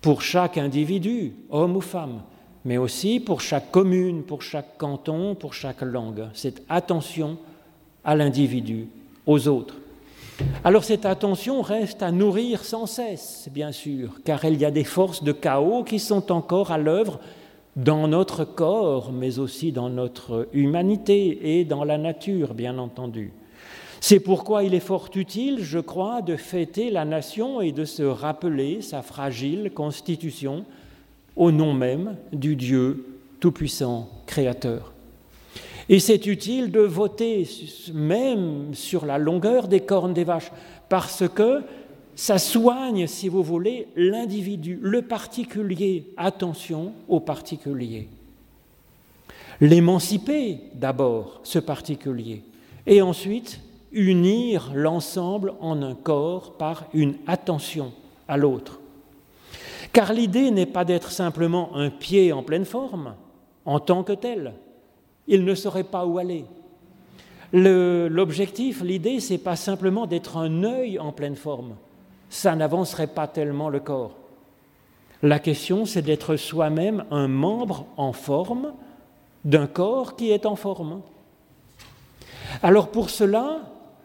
pour 0.00 0.22
chaque 0.22 0.56
individu, 0.56 1.32
homme 1.50 1.76
ou 1.76 1.80
femme, 1.80 2.22
mais 2.64 2.78
aussi 2.78 3.20
pour 3.20 3.40
chaque 3.40 3.70
commune, 3.70 4.22
pour 4.22 4.42
chaque 4.42 4.78
canton, 4.78 5.34
pour 5.34 5.54
chaque 5.54 5.82
langue. 5.82 6.28
Cette 6.34 6.62
attention 6.68 7.36
à 8.04 8.14
l'individu, 8.14 8.88
aux 9.26 9.48
autres. 9.48 9.76
Alors 10.64 10.82
cette 10.82 11.06
attention 11.06 11.62
reste 11.62 12.02
à 12.02 12.10
nourrir 12.10 12.64
sans 12.64 12.86
cesse, 12.86 13.48
bien 13.52 13.70
sûr, 13.70 14.20
car 14.24 14.44
il 14.44 14.60
y 14.60 14.64
a 14.64 14.70
des 14.70 14.84
forces 14.84 15.22
de 15.22 15.32
chaos 15.32 15.84
qui 15.84 15.98
sont 15.98 16.32
encore 16.32 16.72
à 16.72 16.78
l'œuvre 16.78 17.20
dans 17.76 18.08
notre 18.08 18.44
corps, 18.44 19.12
mais 19.12 19.38
aussi 19.38 19.72
dans 19.72 19.90
notre 19.90 20.48
humanité 20.52 21.58
et 21.58 21.64
dans 21.64 21.84
la 21.84 21.98
nature, 21.98 22.54
bien 22.54 22.78
entendu. 22.78 23.32
C'est 24.00 24.20
pourquoi 24.20 24.64
il 24.64 24.74
est 24.74 24.80
fort 24.80 25.08
utile, 25.14 25.60
je 25.62 25.78
crois, 25.78 26.20
de 26.20 26.36
fêter 26.36 26.90
la 26.90 27.04
nation 27.04 27.60
et 27.60 27.72
de 27.72 27.84
se 27.84 28.02
rappeler 28.02 28.82
sa 28.82 29.02
fragile 29.02 29.70
constitution 29.72 30.64
au 31.36 31.50
nom 31.50 31.72
même 31.72 32.16
du 32.32 32.56
Dieu 32.56 33.06
Tout-Puissant, 33.40 34.08
Créateur. 34.26 34.92
Et 35.88 35.98
c'est 35.98 36.26
utile 36.26 36.70
de 36.70 36.80
voter 36.80 37.46
même 37.92 38.74
sur 38.74 39.04
la 39.04 39.18
longueur 39.18 39.68
des 39.68 39.80
cornes 39.80 40.14
des 40.14 40.24
vaches, 40.24 40.50
parce 40.88 41.28
que 41.28 41.62
ça 42.16 42.38
soigne, 42.38 43.06
si 43.06 43.28
vous 43.28 43.42
voulez, 43.42 43.88
l'individu, 43.96 44.78
le 44.80 45.02
particulier. 45.02 46.06
Attention 46.16 46.92
au 47.08 47.20
particulier. 47.20 48.08
L'émanciper 49.60 50.58
d'abord, 50.74 51.40
ce 51.42 51.58
particulier, 51.58 52.42
et 52.86 53.02
ensuite 53.02 53.60
unir 53.92 54.72
l'ensemble 54.74 55.54
en 55.60 55.82
un 55.82 55.94
corps 55.94 56.56
par 56.56 56.86
une 56.92 57.14
attention 57.26 57.92
à 58.26 58.36
l'autre. 58.36 58.80
Car 59.94 60.12
l'idée 60.12 60.50
n'est 60.50 60.66
pas 60.66 60.84
d'être 60.84 61.12
simplement 61.12 61.76
un 61.76 61.88
pied 61.88 62.32
en 62.32 62.42
pleine 62.42 62.64
forme, 62.64 63.14
en 63.64 63.78
tant 63.78 64.02
que 64.02 64.12
tel. 64.12 64.54
Il 65.28 65.44
ne 65.44 65.54
saurait 65.54 65.84
pas 65.84 66.04
où 66.04 66.18
aller. 66.18 66.46
L'objectif, 67.52 68.82
l'idée, 68.82 69.20
c'est 69.20 69.38
pas 69.38 69.54
simplement 69.54 70.06
d'être 70.06 70.36
un 70.36 70.64
œil 70.64 70.98
en 70.98 71.12
pleine 71.12 71.36
forme. 71.36 71.76
Ça 72.28 72.56
n'avancerait 72.56 73.06
pas 73.06 73.28
tellement 73.28 73.68
le 73.68 73.78
corps. 73.78 74.16
La 75.22 75.38
question, 75.38 75.86
c'est 75.86 76.02
d'être 76.02 76.34
soi-même 76.34 77.04
un 77.12 77.28
membre 77.28 77.86
en 77.96 78.12
forme 78.12 78.72
d'un 79.44 79.68
corps 79.68 80.16
qui 80.16 80.32
est 80.32 80.44
en 80.44 80.56
forme. 80.56 81.02
Alors 82.64 82.88
pour 82.88 83.10
cela, 83.10 83.60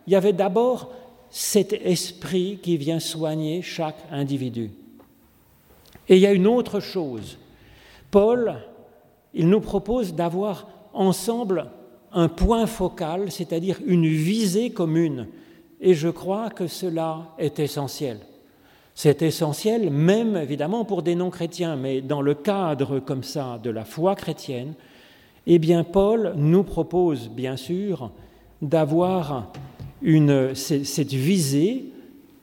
il 0.06 0.14
y 0.14 0.16
avait 0.16 0.34
d'abord 0.34 0.92
cet 1.32 1.74
esprit 1.74 2.60
qui 2.62 2.78
vient 2.78 3.00
soigner 3.00 3.64
chaque 3.64 4.06
individu. 4.12 4.70
Et 6.10 6.16
il 6.16 6.22
y 6.22 6.28
a 6.28 6.34
une 6.34 6.48
autre 6.48 6.80
chose. 6.80 7.38
Paul, 8.12 8.56
il 9.34 9.48
nous 9.48 9.62
propose 9.62 10.16
d'avoir 10.16 10.68
ensemble 10.92 11.68
un 12.12 12.28
point 12.28 12.66
focal, 12.66 13.32
c'est-à-dire 13.32 13.80
une 13.86 14.08
visée 14.08 14.72
commune, 14.72 15.28
Et 15.82 15.94
je 15.94 16.10
crois 16.10 16.50
que 16.50 16.68
cela 16.68 17.36
est 17.38 17.60
essentiel. 17.60 18.20
C'est 18.96 19.22
essentiel 19.22 19.90
même 19.92 20.36
évidemment 20.36 20.84
pour 20.84 21.04
des 21.04 21.16
non-chrétiens, 21.16 21.78
mais 21.78 22.02
dans 22.02 22.22
le 22.22 22.34
cadre 22.34 23.00
comme 23.00 23.24
ça 23.24 23.58
de 23.64 23.70
la 23.70 23.86
foi 23.86 24.16
chrétienne, 24.16 24.74
eh 25.48 25.58
bien 25.58 25.86
Paul 25.86 26.34
nous 26.36 26.64
propose 26.64 27.30
bien 27.30 27.56
sûr 27.56 28.12
d'avoir 28.62 29.54
cette 30.54 31.14
visée 31.14 31.94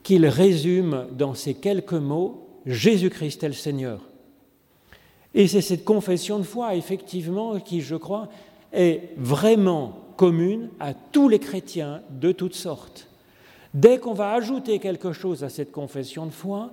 qu'il 0.01 0.25
résume 0.25 1.05
dans 1.15 1.35
ces 1.35 1.53
quelques 1.53 1.93
mots 1.93 2.46
Jésus-Christ 2.67 3.43
est 3.43 3.47
le 3.47 3.53
Seigneur. 3.53 4.01
Et 5.33 5.47
c'est 5.47 5.61
cette 5.61 5.85
confession 5.85 6.37
de 6.37 6.43
foi, 6.43 6.75
effectivement, 6.75 7.59
qui, 7.59 7.81
je 7.81 7.95
crois, 7.95 8.27
est 8.73 9.09
vraiment 9.17 9.99
commune 10.17 10.69
à 10.79 10.93
tous 10.93 11.29
les 11.29 11.39
chrétiens 11.39 12.01
de 12.09 12.31
toutes 12.31 12.55
sortes. 12.55 13.07
Dès 13.73 13.99
qu'on 13.99 14.13
va 14.13 14.33
ajouter 14.33 14.79
quelque 14.79 15.13
chose 15.13 15.43
à 15.43 15.49
cette 15.49 15.71
confession 15.71 16.25
de 16.25 16.31
foi, 16.31 16.71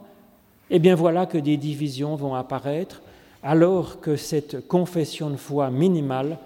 eh 0.71 0.79
bien 0.79 0.95
voilà 0.95 1.27
que 1.27 1.39
des 1.39 1.57
divisions 1.57 2.17
vont 2.17 2.35
apparaître, 2.35 3.03
alors 3.43 4.01
que 4.01 4.17
cette 4.17 4.67
confession 4.67 5.31
de 5.31 5.37
foi 5.37 5.71
minimale 5.71 6.39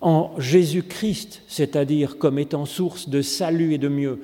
en 0.00 0.30
Jésus-Christ, 0.38 1.42
c'est-à-dire 1.48 2.16
comme 2.16 2.38
étant 2.38 2.64
source 2.64 3.08
de 3.08 3.20
salut 3.20 3.74
et 3.74 3.78
de 3.78 3.88
mieux, 3.88 4.20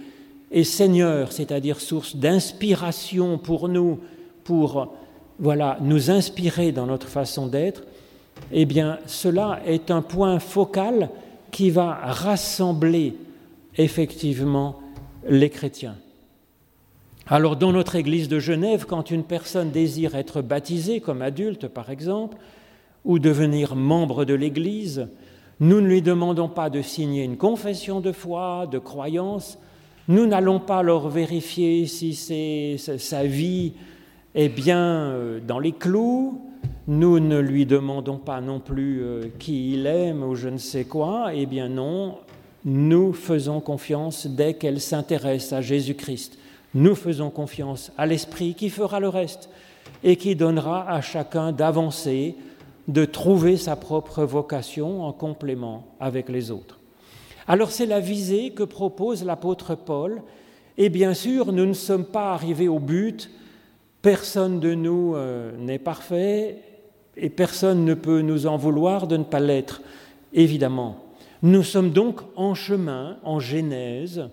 et 0.53 0.63
Seigneur, 0.63 1.33
c'est-à-dire 1.33 1.81
source 1.81 2.15
d'inspiration 2.15 3.37
pour 3.37 3.69
nous, 3.69 3.99
pour 4.47 4.95
voilà, 5.41 5.77
nous 5.81 6.11
inspirer 6.11 6.71
dans 6.71 6.87
notre 6.87 7.09
façon 7.09 7.49
d'être, 7.49 7.83
eh 8.53 8.65
bien 8.65 8.99
cela 9.07 9.61
est 9.67 9.91
un 9.91 10.03
point 10.03 10.39
focal 10.39 11.11
qui 11.51 11.71
va 11.71 11.99
rassembler 12.03 13.17
effectivement 13.77 14.77
les 15.29 15.51
chrétiens. 15.51 15.97
Alors 17.27 17.57
dans 17.57 17.73
notre 17.73 17.97
Église 17.97 18.29
de 18.29 18.39
Genève, 18.39 18.87
quand 18.87 19.11
une 19.11 19.25
personne 19.25 19.71
désire 19.73 20.15
être 20.15 20.43
baptisée 20.43 21.01
comme 21.01 21.23
adulte 21.23 21.67
par 21.67 21.91
exemple, 21.91 22.37
ou 23.05 23.19
devenir 23.19 23.75
membre 23.75 24.25
de 24.25 24.35
l'Église, 24.35 25.09
nous 25.59 25.81
ne 25.81 25.89
lui 25.89 26.03
demandons 26.03 26.49
pas 26.49 26.71
de 26.71 26.83
signer 26.83 27.25
une 27.25 27.37
confession 27.37 28.01
de 28.01 28.13
foi, 28.13 28.69
de 28.71 28.79
croyance, 28.79 29.59
nous 30.09 30.27
n'allons 30.27 30.61
pas 30.61 30.83
leur 30.83 31.09
vérifier 31.09 31.87
si 31.87 32.15
sa 32.15 33.25
vie 33.25 33.73
est 34.37 34.51
bien 34.51 34.79
euh, 34.79 35.41
dans 35.41 35.59
les 35.59 35.73
clous, 35.73 36.41
nous 36.87 37.19
ne 37.19 37.39
lui 37.39 37.65
demandons 37.65 38.19
pas 38.19 38.43
non 38.43 38.61
plus 38.61 39.03
euh, 39.03 39.23
qui 39.39 39.73
il 39.73 39.87
aime 39.87 40.23
ou 40.23 40.35
je 40.35 40.49
ne 40.49 40.59
sais 40.59 40.85
quoi, 40.85 41.31
eh 41.35 41.47
bien 41.47 41.71
non, 41.71 42.19
nous 42.67 43.15
faisons 43.15 43.61
confiance 43.61 44.27
dès 44.27 44.55
qu'elle 44.55 44.81
s'intéresse 44.81 45.55
à 45.55 45.63
Jésus-Christ. 45.63 46.39
Nous 46.75 46.95
faisons 46.95 47.31
confiance 47.31 47.91
à 47.97 48.05
l'Esprit 48.05 48.55
qui 48.55 48.69
fera 48.69 49.01
le 49.01 49.09
reste 49.09 49.49
et 50.05 50.17
qui 50.17 50.37
donnera 50.37 50.89
à 50.91 51.01
chacun 51.01 51.51
d'avancer 51.51 52.37
de 52.89 53.07
trouver 53.07 53.57
sa 53.57 53.75
propre 53.75 54.23
vocation 54.25 55.03
en 55.05 55.13
complément 55.13 55.87
avec 55.99 56.29
les 56.29 56.51
autres. 56.51 56.79
Alors 57.49 57.71
c'est 57.71 57.87
la 57.87 58.01
visée 58.01 58.51
que 58.51 58.65
propose 58.65 59.25
l'apôtre 59.25 59.75
Paul, 59.75 60.21
et 60.77 60.91
bien 60.91 61.15
sûr, 61.15 61.53
nous 61.53 61.65
ne 61.65 61.73
sommes 61.73 62.05
pas 62.05 62.35
arrivés 62.35 62.69
au 62.69 62.79
but, 62.79 63.31
personne 64.07 64.61
de 64.61 64.73
nous 64.73 65.17
euh, 65.17 65.51
n'est 65.59 65.81
parfait, 65.81 66.59
et 67.17 67.29
personne 67.29 67.85
ne 67.85 67.95
peut 67.95 68.21
nous 68.21 68.47
en 68.47 68.57
vouloir 68.57 69.09
de 69.09 69.17
ne 69.17 69.25
pas 69.25 69.41
l'être, 69.41 69.83
évidemment. 70.33 70.99
Nous 71.43 71.65
sommes 71.65 71.91
donc 71.91 72.21
en 72.37 72.55
chemin, 72.55 73.17
en 73.25 73.41
Genèse, 73.41 74.29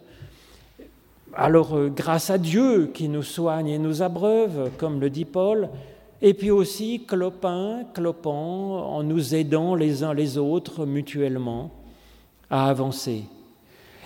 alors 1.34 1.76
euh, 1.76 1.90
grâce 1.90 2.30
à 2.30 2.38
Dieu 2.38 2.92
qui 2.94 3.10
nous 3.10 3.24
soigne 3.24 3.68
et 3.68 3.80
nous 3.80 4.04
abreuve, 4.04 4.70
comme 4.78 5.02
le 5.02 5.10
dit 5.10 5.26
Paul, 5.26 5.70
et 6.22 6.36
puis 6.36 6.52
aussi 6.52 7.06
clopin, 7.08 7.82
clopant, 7.96 8.96
en 8.96 9.02
nous 9.02 9.34
aidant 9.34 9.74
les 9.74 10.04
uns 10.04 10.14
les 10.14 10.38
autres 10.38 10.86
mutuellement 10.86 11.72
à 12.52 12.70
avancer. 12.70 13.24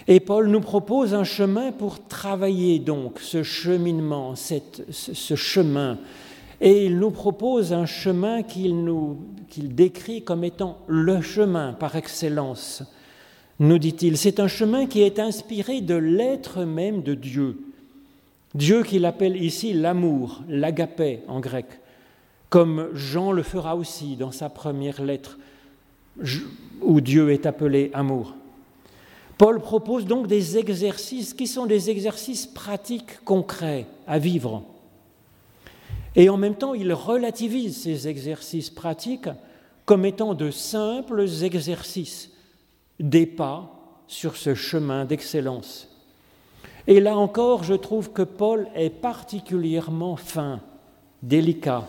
Et 0.08 0.20
Paul 0.20 0.48
nous 0.48 0.62
propose 0.62 1.14
un 1.14 1.24
chemin 1.24 1.72
pour 1.72 2.08
travailler 2.08 2.80
donc 2.80 3.20
ce 3.20 3.44
cheminement, 3.44 4.36
ce 4.36 5.36
chemin. 5.36 5.98
Et 6.62 6.86
il 6.86 6.98
nous 6.98 7.12
propose 7.12 7.74
un 7.74 7.86
chemin 7.86 8.42
qu'il 8.42 9.76
décrit 9.76 10.24
comme 10.24 10.44
étant 10.44 10.78
le 10.88 11.22
chemin 11.22 11.74
par 11.74 11.96
excellence. 11.96 12.84
Nous 13.60 13.80
dit-il, 13.80 14.18
c'est 14.18 14.40
un 14.40 14.48
chemin 14.48 14.86
qui 14.86 15.02
est 15.02 15.20
inspiré 15.20 15.82
de 15.82 15.96
l'être 15.96 16.64
même 16.64 17.02
de 17.02 17.14
Dieu. 17.14 17.60
Dieu 18.56 18.84
qu'il 18.84 19.06
appelle 19.06 19.36
ici 19.36 19.74
l'amour, 19.74 20.42
l'agapé 20.48 21.20
en 21.28 21.40
grec 21.40 21.68
comme 22.50 22.90
Jean 22.94 23.32
le 23.32 23.44
fera 23.44 23.76
aussi 23.76 24.16
dans 24.16 24.32
sa 24.32 24.50
première 24.50 25.02
lettre, 25.02 25.38
où 26.82 27.02
Dieu 27.02 27.32
est 27.32 27.46
appelé 27.46 27.92
amour. 27.94 28.36
Paul 29.38 29.60
propose 29.60 30.06
donc 30.06 30.28
des 30.28 30.58
exercices 30.58 31.34
qui 31.34 31.46
sont 31.46 31.66
des 31.66 31.90
exercices 31.90 32.48
pratiques, 32.48 33.24
concrets, 33.24 33.86
à 34.08 34.18
vivre. 34.18 34.64
Et 36.16 36.30
en 36.30 36.38
même 36.38 36.56
temps, 36.56 36.74
il 36.74 36.92
relativise 36.94 37.84
ces 37.84 38.08
exercices 38.08 38.72
pratiques 38.72 39.30
comme 39.86 40.06
étant 40.06 40.34
de 40.34 40.50
simples 40.50 41.26
exercices, 41.44 42.32
des 43.00 43.28
pas 43.28 43.70
sur 44.08 44.36
ce 44.36 44.56
chemin 44.56 45.06
d'excellence. 45.06 45.88
Et 46.88 47.00
là 47.00 47.18
encore, 47.18 47.64
je 47.64 47.74
trouve 47.74 48.12
que 48.12 48.24
Paul 48.24 48.68
est 48.76 48.90
particulièrement 48.90 50.16
fin, 50.16 50.62
délicat, 51.22 51.88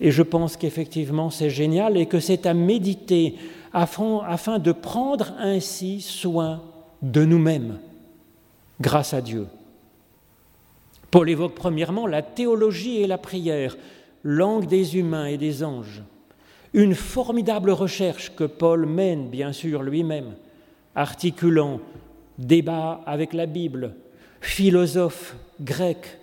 et 0.00 0.10
je 0.10 0.22
pense 0.22 0.56
qu'effectivement 0.56 1.30
c'est 1.30 1.50
génial 1.50 1.96
et 1.96 2.06
que 2.06 2.20
c'est 2.20 2.44
à 2.44 2.54
méditer 2.54 3.36
afin, 3.72 4.58
de 4.58 4.72
prendre 4.72 5.32
ainsi 5.38 6.00
soin 6.00 6.60
de 7.02 7.24
nous-mêmes 7.24 7.78
grâce 8.80 9.12
à 9.12 9.20
Dieu. 9.20 9.46
Paul 11.10 11.28
évoque 11.28 11.54
premièrement 11.54 12.06
la 12.06 12.22
théologie 12.22 13.02
et 13.02 13.06
la 13.06 13.18
prière, 13.18 13.76
langue 14.24 14.66
des 14.66 14.96
humains 14.96 15.26
et 15.26 15.36
des 15.36 15.62
anges. 15.62 16.02
Une 16.72 16.94
formidable 16.94 17.70
recherche 17.70 18.34
que 18.34 18.44
Paul 18.44 18.86
mène, 18.86 19.28
bien 19.28 19.52
sûr, 19.52 19.82
lui-même, 19.82 20.34
articulant 20.94 21.80
débat 22.38 23.02
avec 23.04 23.34
la 23.34 23.44
Bible, 23.46 23.94
philosophe 24.40 25.36
grec, 25.60 26.18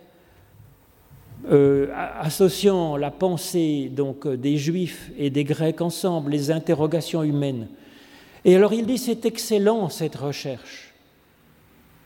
euh, 1.51 1.87
associant 2.19 2.97
la 2.97 3.11
pensée 3.11 3.89
donc 3.95 4.27
des 4.27 4.57
Juifs 4.57 5.11
et 5.17 5.29
des 5.29 5.43
Grecs 5.43 5.81
ensemble, 5.81 6.31
les 6.31 6.51
interrogations 6.51 7.23
humaines. 7.23 7.67
Et 8.45 8.55
alors 8.55 8.73
il 8.73 8.85
dit 8.85 8.97
c'est 8.97 9.25
excellent 9.25 9.89
cette 9.89 10.15
recherche, 10.15 10.93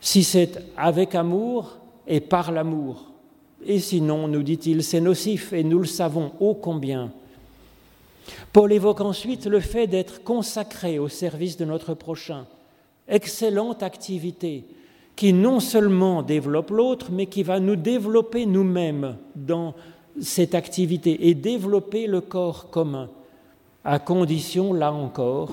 si 0.00 0.24
c'est 0.24 0.62
avec 0.76 1.14
amour 1.14 1.78
et 2.06 2.20
par 2.20 2.52
l'amour. 2.52 3.12
Et 3.66 3.78
sinon, 3.78 4.28
nous 4.28 4.42
dit-il, 4.42 4.82
c'est 4.82 5.00
nocif 5.00 5.52
et 5.52 5.64
nous 5.64 5.78
le 5.78 5.86
savons 5.86 6.32
ô 6.38 6.54
combien. 6.54 7.10
Paul 8.52 8.72
évoque 8.72 9.00
ensuite 9.00 9.46
le 9.46 9.60
fait 9.60 9.86
d'être 9.86 10.22
consacré 10.22 10.98
au 10.98 11.08
service 11.08 11.56
de 11.56 11.64
notre 11.64 11.94
prochain. 11.94 12.46
Excellente 13.08 13.82
activité 13.82 14.64
qui 15.16 15.32
non 15.32 15.60
seulement 15.60 16.22
développe 16.22 16.70
l'autre, 16.70 17.08
mais 17.12 17.26
qui 17.26 17.42
va 17.42 17.60
nous 17.60 17.76
développer 17.76 18.46
nous-mêmes 18.46 19.16
dans 19.36 19.74
cette 20.20 20.54
activité 20.54 21.28
et 21.28 21.34
développer 21.34 22.06
le 22.06 22.20
corps 22.20 22.70
commun, 22.70 23.08
à 23.84 23.98
condition, 23.98 24.72
là 24.72 24.92
encore, 24.92 25.50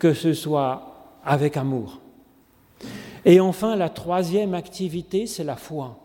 que 0.00 0.14
ce 0.14 0.32
soit 0.32 1.18
avec 1.24 1.56
amour. 1.56 2.00
Et 3.24 3.38
enfin, 3.38 3.76
la 3.76 3.90
troisième 3.90 4.54
activité, 4.54 5.26
c'est 5.26 5.44
la 5.44 5.56
foi, 5.56 5.98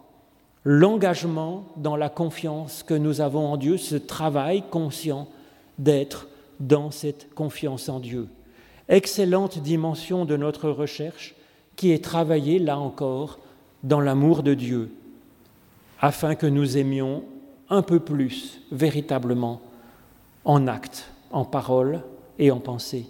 l'engagement 0.65 1.63
dans 1.77 1.95
la 1.95 2.09
confiance 2.09 2.83
que 2.83 2.93
nous 2.93 3.21
avons 3.21 3.47
en 3.47 3.57
Dieu, 3.57 3.77
ce 3.77 3.95
travail 3.95 4.63
conscient 4.69 5.27
d'être 5.79 6.27
dans 6.59 6.91
cette 6.91 7.33
confiance 7.33 7.89
en 7.89 7.99
Dieu. 7.99 8.27
Excellente 8.89 9.59
dimension 9.59 10.25
de 10.25 10.37
notre 10.37 10.69
recherche 10.69 11.33
qui 11.75 11.91
est 11.91 12.03
travaillé, 12.03 12.59
là 12.59 12.77
encore, 12.77 13.39
dans 13.83 14.01
l'amour 14.01 14.43
de 14.43 14.53
Dieu, 14.53 14.91
afin 16.01 16.35
que 16.35 16.47
nous 16.47 16.77
aimions 16.77 17.23
un 17.69 17.81
peu 17.81 17.99
plus 17.99 18.61
véritablement 18.71 19.61
en 20.43 20.67
acte, 20.67 21.09
en 21.31 21.45
parole 21.45 22.01
et 22.37 22.51
en 22.51 22.59
pensée. 22.59 23.07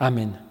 Amen. 0.00 0.47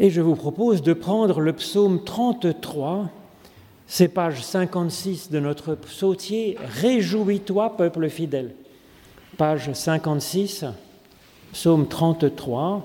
Et 0.00 0.10
je 0.10 0.20
vous 0.20 0.36
propose 0.36 0.82
de 0.82 0.92
prendre 0.92 1.40
le 1.40 1.52
psaume 1.52 2.04
33, 2.04 3.08
c'est 3.86 4.08
page 4.08 4.42
56 4.42 5.30
de 5.30 5.40
notre 5.40 5.74
psautier, 5.74 6.56
Réjouis-toi, 6.80 7.76
peuple 7.76 8.08
fidèle. 8.10 8.54
Page 9.38 9.72
56, 9.72 10.66
psaume 11.52 11.88
33, 11.88 12.84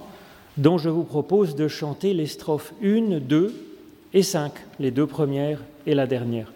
dont 0.57 0.77
je 0.77 0.89
vous 0.89 1.03
propose 1.03 1.55
de 1.55 1.67
chanter 1.67 2.13
les 2.13 2.27
strophes 2.27 2.73
1, 2.81 3.19
2 3.19 3.53
et 4.13 4.23
5, 4.23 4.51
les 4.79 4.91
deux 4.91 5.07
premières 5.07 5.59
et 5.85 5.95
la 5.95 6.07
dernière. 6.07 6.52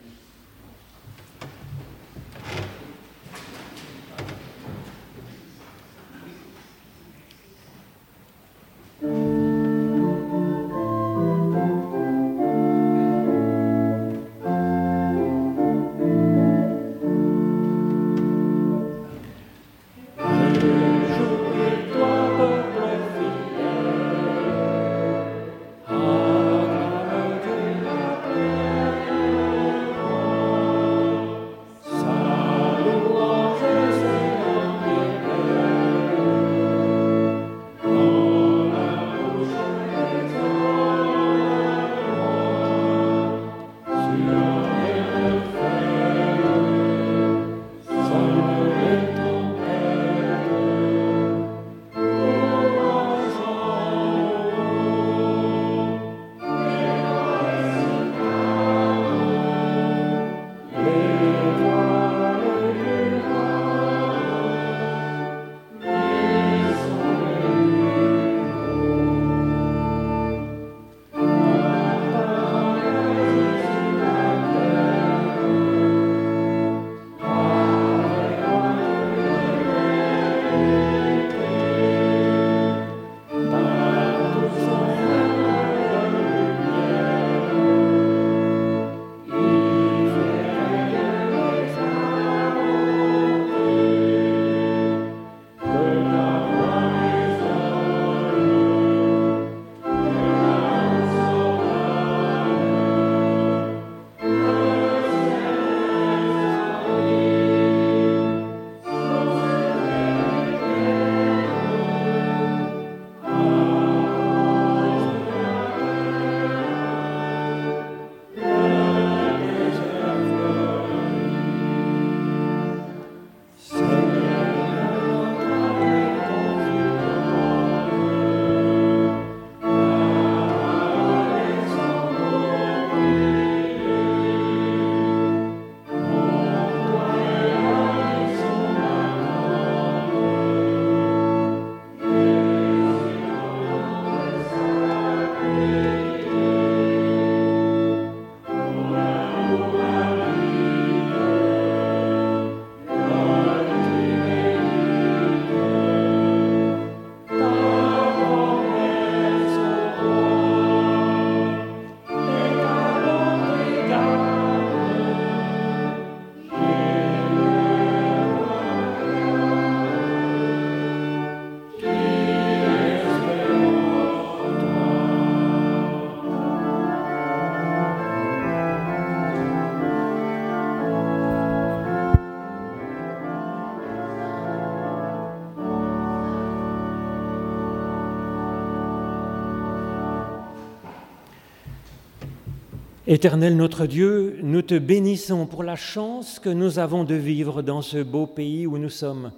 Éternel 193.10 193.56
notre 193.56 193.86
Dieu, 193.86 194.38
nous 194.44 194.62
te 194.62 194.78
bénissons 194.78 195.46
pour 195.46 195.64
la 195.64 195.78
chance 195.78 196.40
que 196.40 196.50
nous 196.50 196.78
avons 196.78 197.06
de 197.06 197.16
vivre 197.16 197.62
dans 197.62 197.82
ce 197.82 198.04
beau 198.04 198.28
pays 198.28 198.68
où 198.68 198.78
nous 198.78 198.90
sommes, 198.90 199.32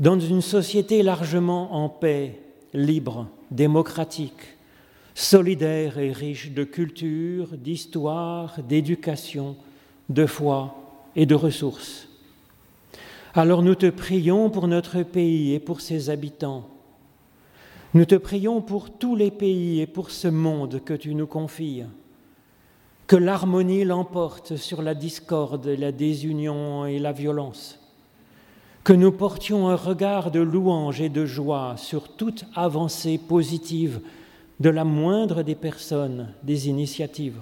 dans 0.00 0.18
une 0.18 0.42
société 0.42 1.04
largement 1.04 1.76
en 1.76 1.88
paix, 1.88 2.40
libre, 2.72 3.28
démocratique, 3.52 4.58
solidaire 5.14 5.98
et 5.98 6.10
riche 6.10 6.50
de 6.50 6.64
culture, 6.64 7.56
d'histoire, 7.56 8.60
d'éducation, 8.68 9.54
de 10.08 10.26
foi 10.26 10.74
et 11.14 11.26
de 11.26 11.36
ressources. 11.36 12.08
Alors 13.34 13.62
nous 13.62 13.76
te 13.76 13.88
prions 13.88 14.50
pour 14.50 14.66
notre 14.66 15.04
pays 15.04 15.54
et 15.54 15.60
pour 15.60 15.80
ses 15.80 16.10
habitants. 16.10 16.68
Nous 17.94 18.04
te 18.04 18.16
prions 18.16 18.60
pour 18.60 18.90
tous 18.90 19.14
les 19.14 19.30
pays 19.30 19.80
et 19.80 19.86
pour 19.86 20.10
ce 20.10 20.26
monde 20.26 20.82
que 20.84 20.94
tu 20.94 21.14
nous 21.14 21.28
confies 21.28 21.84
que 23.06 23.16
l'harmonie 23.16 23.84
l'emporte 23.84 24.56
sur 24.56 24.80
la 24.80 24.94
discorde, 24.94 25.66
la 25.66 25.92
désunion 25.92 26.86
et 26.86 26.98
la 26.98 27.12
violence, 27.12 27.78
que 28.82 28.92
nous 28.92 29.12
portions 29.12 29.68
un 29.68 29.76
regard 29.76 30.30
de 30.30 30.40
louange 30.40 31.00
et 31.00 31.08
de 31.08 31.26
joie 31.26 31.74
sur 31.76 32.08
toute 32.08 32.44
avancée 32.54 33.18
positive 33.18 34.00
de 34.60 34.70
la 34.70 34.84
moindre 34.84 35.42
des 35.42 35.54
personnes, 35.54 36.28
des 36.42 36.68
initiatives, 36.68 37.40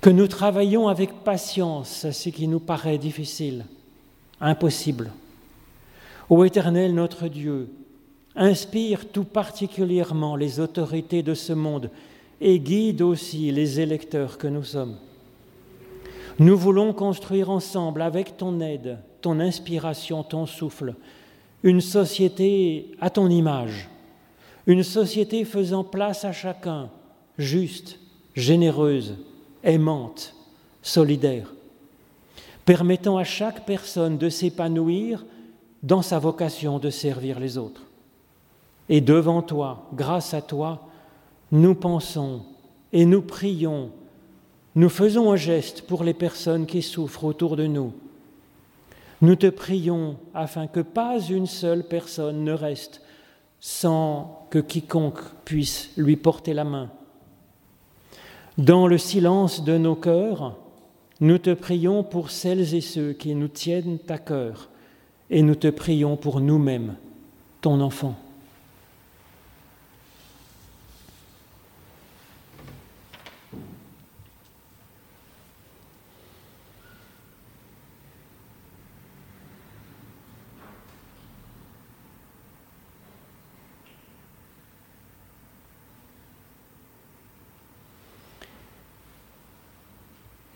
que 0.00 0.10
nous 0.10 0.28
travaillions 0.28 0.88
avec 0.88 1.24
patience 1.24 2.04
à 2.04 2.12
ce 2.12 2.28
qui 2.30 2.48
nous 2.48 2.60
paraît 2.60 2.98
difficile, 2.98 3.66
impossible. 4.40 5.10
Ô 6.30 6.44
Éternel 6.44 6.94
notre 6.94 7.28
Dieu, 7.28 7.68
inspire 8.36 9.10
tout 9.10 9.24
particulièrement 9.24 10.36
les 10.36 10.60
autorités 10.60 11.22
de 11.22 11.34
ce 11.34 11.52
monde 11.52 11.90
et 12.40 12.58
guide 12.60 13.02
aussi 13.02 13.50
les 13.50 13.80
électeurs 13.80 14.38
que 14.38 14.46
nous 14.46 14.64
sommes. 14.64 14.96
Nous 16.38 16.56
voulons 16.56 16.92
construire 16.92 17.50
ensemble, 17.50 18.00
avec 18.02 18.36
ton 18.36 18.60
aide, 18.60 18.98
ton 19.20 19.40
inspiration, 19.40 20.22
ton 20.22 20.46
souffle, 20.46 20.94
une 21.64 21.80
société 21.80 22.92
à 23.00 23.10
ton 23.10 23.28
image, 23.28 23.88
une 24.66 24.84
société 24.84 25.44
faisant 25.44 25.82
place 25.82 26.24
à 26.24 26.32
chacun, 26.32 26.90
juste, 27.38 27.98
généreuse, 28.36 29.16
aimante, 29.64 30.34
solidaire, 30.80 31.52
permettant 32.64 33.16
à 33.16 33.24
chaque 33.24 33.66
personne 33.66 34.16
de 34.16 34.28
s'épanouir 34.28 35.24
dans 35.82 36.02
sa 36.02 36.18
vocation 36.18 36.78
de 36.78 36.90
servir 36.90 37.40
les 37.40 37.58
autres. 37.58 37.82
Et 38.88 39.00
devant 39.00 39.42
toi, 39.42 39.88
grâce 39.92 40.34
à 40.34 40.42
toi, 40.42 40.87
nous 41.52 41.74
pensons 41.74 42.42
et 42.92 43.04
nous 43.04 43.22
prions, 43.22 43.90
nous 44.74 44.88
faisons 44.88 45.32
un 45.32 45.36
geste 45.36 45.82
pour 45.82 46.04
les 46.04 46.14
personnes 46.14 46.66
qui 46.66 46.82
souffrent 46.82 47.24
autour 47.24 47.56
de 47.56 47.66
nous. 47.66 47.92
Nous 49.20 49.34
te 49.34 49.48
prions 49.48 50.16
afin 50.34 50.66
que 50.66 50.80
pas 50.80 51.20
une 51.20 51.46
seule 51.46 51.84
personne 51.84 52.44
ne 52.44 52.52
reste 52.52 53.02
sans 53.60 54.46
que 54.50 54.58
quiconque 54.58 55.20
puisse 55.44 55.90
lui 55.96 56.16
porter 56.16 56.54
la 56.54 56.64
main. 56.64 56.90
Dans 58.56 58.86
le 58.86 58.98
silence 58.98 59.64
de 59.64 59.76
nos 59.76 59.96
cœurs, 59.96 60.56
nous 61.20 61.38
te 61.38 61.52
prions 61.52 62.04
pour 62.04 62.30
celles 62.30 62.74
et 62.74 62.80
ceux 62.80 63.12
qui 63.12 63.34
nous 63.34 63.48
tiennent 63.48 63.98
à 64.08 64.18
cœur, 64.18 64.68
et 65.30 65.42
nous 65.42 65.56
te 65.56 65.68
prions 65.68 66.16
pour 66.16 66.40
nous-mêmes, 66.40 66.94
ton 67.60 67.80
enfant. 67.80 68.14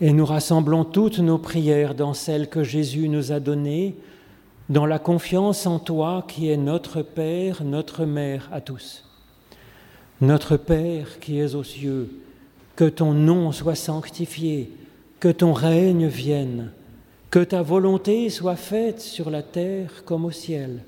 Et 0.03 0.11
nous 0.11 0.25
rassemblons 0.25 0.83
toutes 0.83 1.19
nos 1.19 1.37
prières 1.37 1.95
dans 1.95 2.13
celles 2.13 2.49
que 2.49 2.61
Jésus 2.61 3.07
nous 3.07 3.31
a 3.31 3.39
données, 3.39 3.95
dans 4.67 4.85
la 4.85 4.99
confiance 4.99 5.65
en 5.65 5.79
toi 5.79 6.25
qui 6.27 6.49
es 6.49 6.57
notre 6.57 7.03
Père, 7.03 7.63
notre 7.63 8.03
Mère 8.03 8.49
à 8.51 8.59
tous. 8.59 9.05
Notre 10.19 10.57
Père 10.57 11.21
qui 11.21 11.39
es 11.39 11.55
aux 11.55 11.63
cieux, 11.63 12.19
que 12.75 12.83
ton 12.83 13.13
nom 13.13 13.53
soit 13.53 13.75
sanctifié, 13.75 14.73
que 15.21 15.29
ton 15.29 15.53
règne 15.53 16.07
vienne, 16.07 16.71
que 17.29 17.39
ta 17.39 17.61
volonté 17.61 18.29
soit 18.29 18.57
faite 18.57 18.99
sur 18.99 19.29
la 19.29 19.41
terre 19.41 20.03
comme 20.03 20.25
au 20.25 20.31
ciel. 20.31 20.83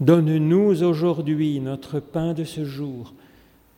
Donne-nous 0.00 0.84
aujourd'hui 0.84 1.60
notre 1.60 2.00
pain 2.00 2.32
de 2.32 2.44
ce 2.44 2.64
jour. 2.64 3.12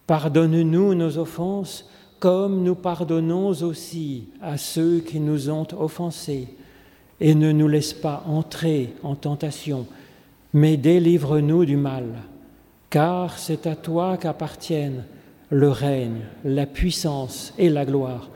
Pardonne-nous 0.06 0.94
nos 0.94 1.18
offenses 1.18 1.90
comme 2.20 2.62
nous 2.62 2.74
pardonnons 2.74 3.48
aussi 3.62 4.28
à 4.42 4.58
ceux 4.58 5.00
qui 5.00 5.18
nous 5.18 5.50
ont 5.50 5.66
offensés, 5.78 6.48
et 7.18 7.34
ne 7.34 7.52
nous 7.52 7.68
laisse 7.68 7.92
pas 7.92 8.22
entrer 8.26 8.94
en 9.02 9.14
tentation, 9.14 9.86
mais 10.52 10.76
délivre-nous 10.76 11.64
du 11.64 11.76
mal, 11.76 12.04
car 12.88 13.38
c'est 13.38 13.66
à 13.66 13.76
toi 13.76 14.16
qu'appartiennent 14.16 15.04
le 15.50 15.70
règne, 15.70 16.20
la 16.44 16.66
puissance 16.66 17.52
et 17.58 17.68
la 17.68 17.84
gloire 17.84 18.28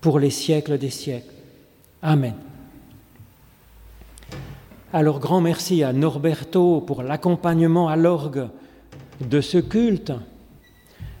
pour 0.00 0.18
les 0.18 0.30
siècles 0.30 0.78
des 0.78 0.90
siècles. 0.90 1.32
Amen. 2.02 2.34
Alors 4.92 5.20
grand 5.20 5.40
merci 5.40 5.82
à 5.82 5.92
Norberto 5.92 6.80
pour 6.80 7.02
l'accompagnement 7.02 7.88
à 7.88 7.96
l'orgue 7.96 8.48
de 9.20 9.40
ce 9.40 9.58
culte. 9.58 10.12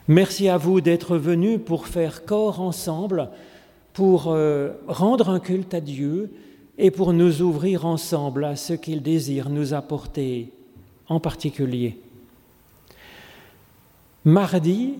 Merci 0.08 0.48
à 0.48 0.56
vous 0.56 0.80
d'être 0.80 1.16
venus 1.16 1.58
pour 1.64 1.88
faire 1.88 2.24
corps 2.24 2.60
ensemble, 2.60 3.28
pour 3.92 4.28
euh, 4.28 4.70
rendre 4.86 5.30
un 5.30 5.40
culte 5.40 5.74
à 5.74 5.80
Dieu 5.80 6.30
et 6.78 6.92
pour 6.92 7.12
nous 7.12 7.42
ouvrir 7.42 7.86
ensemble 7.86 8.44
à 8.44 8.54
ce 8.54 8.72
qu'il 8.72 9.02
désire 9.02 9.48
nous 9.48 9.74
apporter 9.74 10.52
en 11.08 11.18
particulier. 11.18 11.98
Mardi, 14.24 14.94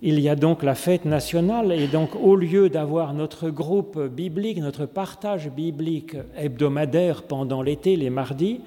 il 0.00 0.20
y 0.20 0.28
a 0.28 0.36
donc 0.36 0.62
la 0.62 0.76
fête 0.76 1.06
nationale 1.06 1.72
et 1.72 1.88
donc 1.88 2.14
au 2.14 2.36
lieu 2.36 2.68
d'avoir 2.68 3.14
notre 3.14 3.50
groupe 3.50 3.98
biblique, 3.98 4.58
notre 4.58 4.86
partage 4.86 5.50
biblique 5.50 6.16
hebdomadaire 6.36 7.24
pendant 7.24 7.62
l'été, 7.62 7.96
les 7.96 8.10
mardis, 8.10 8.60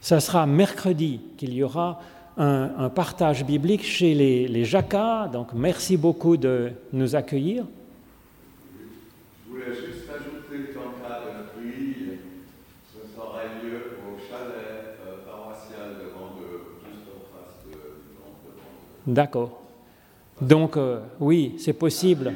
ça 0.00 0.20
sera 0.20 0.46
mercredi 0.46 1.18
qu'il 1.36 1.54
y 1.54 1.64
aura 1.64 2.00
un, 2.38 2.88
partage 2.88 3.44
biblique 3.44 3.84
chez 3.84 4.14
les, 4.14 4.48
les 4.48 4.64
Jacquas. 4.64 5.28
Donc 5.28 5.48
merci 5.54 5.96
beaucoup 5.96 6.36
de 6.36 6.70
nous 6.92 7.16
accueillir. 7.16 7.64
Je 9.46 9.50
voulais 9.50 9.74
juste 9.74 10.08
ajouter 10.08 10.72
qu'en 10.72 11.06
cas 11.06 11.20
de 11.20 11.60
pluie, 11.60 12.18
ce 12.92 13.14
sera 13.14 13.42
lieu 13.62 13.98
au 14.06 14.18
chalet 14.28 14.96
euh, 15.06 15.16
paroissial 15.26 15.96
de 15.98 16.10
Vendeux, 16.14 16.64
juste 16.84 17.08
en 17.08 17.36
face 17.36 17.66
de, 17.66 19.10
de 19.10 19.14
D'accord. 19.14 19.60
Donc 20.40 20.76
euh, 20.76 21.00
oui, 21.18 21.56
c'est 21.58 21.72
possible. 21.72 22.34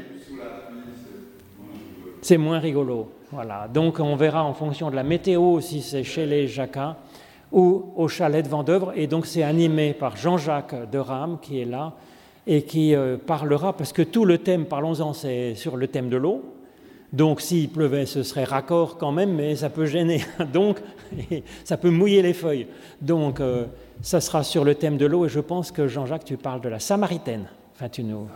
C'est 2.20 2.38
moins 2.38 2.58
rigolo. 2.58 3.10
Voilà. 3.30 3.68
Donc 3.72 3.98
on 4.00 4.14
verra 4.16 4.44
en 4.44 4.54
fonction 4.54 4.90
de 4.90 4.96
la 4.96 5.02
météo 5.02 5.60
si 5.60 5.80
c'est 5.82 6.04
chez 6.04 6.26
les 6.26 6.48
Jacquas 6.48 6.96
ou 7.52 7.92
au 7.96 8.08
chalet 8.08 8.44
de 8.44 8.48
Vendœuvre. 8.50 8.92
Et 8.96 9.06
donc 9.06 9.26
c'est 9.26 9.42
animé 9.42 9.92
par 9.92 10.16
Jean-Jacques 10.16 10.90
de 10.90 10.98
Rame 10.98 11.38
qui 11.40 11.60
est 11.60 11.64
là 11.64 11.92
et 12.46 12.62
qui 12.62 12.94
euh, 12.94 13.16
parlera, 13.16 13.76
parce 13.76 13.92
que 13.92 14.02
tout 14.02 14.24
le 14.24 14.38
thème, 14.38 14.64
parlons-en, 14.64 15.12
c'est 15.12 15.54
sur 15.54 15.76
le 15.76 15.86
thème 15.86 16.08
de 16.08 16.16
l'eau. 16.16 16.42
Donc 17.12 17.40
s'il 17.40 17.68
pleuvait, 17.68 18.06
ce 18.06 18.22
serait 18.22 18.44
raccord 18.44 18.96
quand 18.96 19.12
même, 19.12 19.34
mais 19.34 19.54
ça 19.54 19.68
peut 19.70 19.86
gêner. 19.86 20.22
Donc 20.52 20.78
ça 21.64 21.76
peut 21.76 21.90
mouiller 21.90 22.22
les 22.22 22.32
feuilles. 22.32 22.66
Donc 23.00 23.40
euh, 23.40 23.66
ça 24.00 24.20
sera 24.20 24.42
sur 24.42 24.64
le 24.64 24.74
thème 24.74 24.96
de 24.96 25.06
l'eau 25.06 25.26
et 25.26 25.28
je 25.28 25.40
pense 25.40 25.70
que 25.70 25.86
Jean-Jacques, 25.86 26.24
tu 26.24 26.36
parles 26.36 26.62
de 26.62 26.68
la 26.68 26.80
Samaritaine. 26.80 27.46
Enfin, 27.74 27.88
tu 27.88 28.02
nous... 28.02 28.26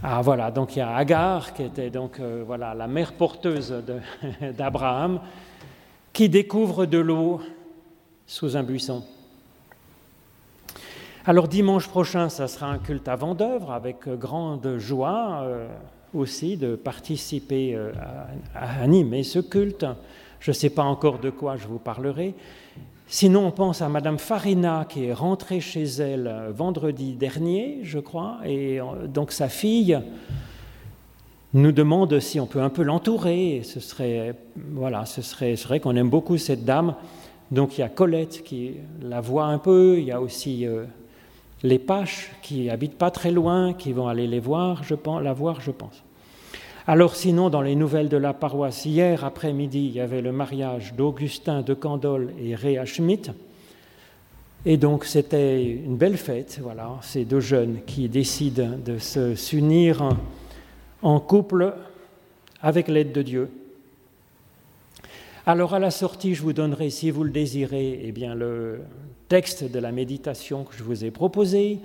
Ah 0.00 0.22
voilà, 0.22 0.52
donc 0.52 0.76
il 0.76 0.78
y 0.78 0.82
a 0.82 0.94
Agar 0.94 1.52
qui 1.52 1.64
était 1.64 1.90
donc 1.90 2.20
euh, 2.20 2.44
voilà 2.46 2.72
la 2.72 2.86
mère 2.86 3.14
porteuse 3.14 3.74
d'Abraham 4.56 5.20
qui 6.12 6.28
découvre 6.28 6.86
de 6.86 6.98
l'eau 6.98 7.40
sous 8.24 8.56
un 8.56 8.62
buisson. 8.62 9.02
Alors 11.26 11.48
dimanche 11.48 11.88
prochain, 11.88 12.28
ça 12.28 12.46
sera 12.46 12.68
un 12.68 12.78
culte 12.78 13.08
à 13.08 13.16
Vendœuvre 13.16 13.72
avec 13.72 14.08
grande 14.08 14.78
joie 14.78 15.40
euh, 15.42 15.68
aussi 16.14 16.56
de 16.56 16.76
participer 16.76 17.74
euh, 17.74 17.90
à, 18.54 18.80
animer 18.82 19.24
ce 19.24 19.40
culte. 19.40 19.84
Je 20.38 20.52
ne 20.52 20.54
sais 20.54 20.70
pas 20.70 20.84
encore 20.84 21.18
de 21.18 21.30
quoi 21.30 21.56
je 21.56 21.66
vous 21.66 21.80
parlerai. 21.80 22.34
Sinon, 23.10 23.46
on 23.46 23.50
pense 23.52 23.80
à 23.80 23.88
Madame 23.88 24.18
Farina 24.18 24.84
qui 24.86 25.06
est 25.06 25.14
rentrée 25.14 25.60
chez 25.60 25.84
elle 25.84 26.26
euh, 26.26 26.52
vendredi 26.52 27.14
dernier, 27.14 27.78
je 27.82 27.98
crois, 27.98 28.36
et 28.44 28.78
euh, 28.80 29.06
donc 29.06 29.32
sa 29.32 29.48
fille 29.48 29.98
nous 31.54 31.72
demande 31.72 32.20
si 32.20 32.38
on 32.38 32.44
peut 32.44 32.60
un 32.60 32.68
peu 32.68 32.82
l'entourer. 32.82 33.62
Ce 33.64 33.80
serait, 33.80 34.34
voilà, 34.56 35.06
ce 35.06 35.22
serait, 35.22 35.54
vrai 35.54 35.80
qu'on 35.80 35.96
aime 35.96 36.10
beaucoup 36.10 36.36
cette 36.36 36.66
dame. 36.66 36.96
Donc 37.50 37.78
il 37.78 37.80
y 37.80 37.84
a 37.84 37.88
Colette 37.88 38.44
qui 38.44 38.74
la 39.00 39.22
voit 39.22 39.46
un 39.46 39.58
peu, 39.58 39.96
il 39.98 40.04
y 40.04 40.12
a 40.12 40.20
aussi 40.20 40.66
euh, 40.66 40.84
les 41.62 41.78
Paches 41.78 42.30
qui 42.42 42.68
habitent 42.68 42.98
pas 42.98 43.10
très 43.10 43.30
loin, 43.30 43.72
qui 43.72 43.94
vont 43.94 44.06
aller 44.06 44.26
les 44.26 44.40
voir, 44.40 44.84
je 44.84 44.94
pense, 44.94 45.22
la 45.22 45.32
voir, 45.32 45.62
je 45.62 45.70
pense. 45.70 46.04
Alors 46.90 47.16
sinon, 47.16 47.50
dans 47.50 47.60
les 47.60 47.74
nouvelles 47.74 48.08
de 48.08 48.16
la 48.16 48.32
paroisse, 48.32 48.86
hier 48.86 49.22
après-midi, 49.22 49.88
il 49.88 49.92
y 49.92 50.00
avait 50.00 50.22
le 50.22 50.32
mariage 50.32 50.94
d'Augustin 50.94 51.60
de 51.60 51.74
Candolle 51.74 52.32
et 52.42 52.54
Réa 52.54 52.86
Schmidt. 52.86 53.30
Et 54.64 54.78
donc 54.78 55.04
c'était 55.04 55.62
une 55.62 55.98
belle 55.98 56.16
fête, 56.16 56.60
voilà, 56.62 56.92
ces 57.02 57.26
deux 57.26 57.40
jeunes 57.40 57.80
qui 57.86 58.08
décident 58.08 58.70
de 58.82 58.96
s'unir 59.34 60.16
en 61.02 61.20
couple 61.20 61.74
avec 62.62 62.88
l'aide 62.88 63.12
de 63.12 63.20
Dieu. 63.20 63.50
Alors 65.44 65.74
à 65.74 65.80
la 65.80 65.90
sortie, 65.90 66.34
je 66.34 66.40
vous 66.40 66.54
donnerai, 66.54 66.88
si 66.88 67.10
vous 67.10 67.22
le 67.22 67.30
désirez, 67.30 68.00
eh 68.02 68.12
bien, 68.12 68.34
le 68.34 68.80
texte 69.28 69.70
de 69.70 69.78
la 69.78 69.92
méditation 69.92 70.64
que 70.64 70.74
je 70.74 70.84
vous 70.84 71.04
ai 71.04 71.10
proposé, 71.10 71.80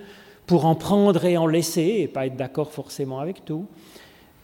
pour 0.47 0.63
en 0.63 0.75
prendre 0.75 1.25
et 1.25 1.35
en 1.35 1.45
laisser, 1.45 1.97
et 1.99 2.07
pas 2.07 2.25
être 2.25 2.37
d'accord 2.37 2.71
forcément 2.71 3.19
avec 3.19 3.43
tout 3.43 3.65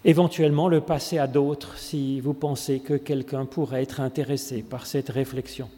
éventuellement 0.06 0.68
le 0.68 0.82
passer 0.82 1.18
à 1.18 1.28
d'autres 1.28 1.78
si 1.78 2.20
vous 2.22 2.34
pensez 2.34 2.80
que 2.80 2.93
quelqu'un 2.93 3.45
pourrait 3.45 3.84
être 3.84 4.00
intéressé 4.00 4.64
par 4.64 4.86
cette 4.86 5.10
réflexion. 5.10 5.70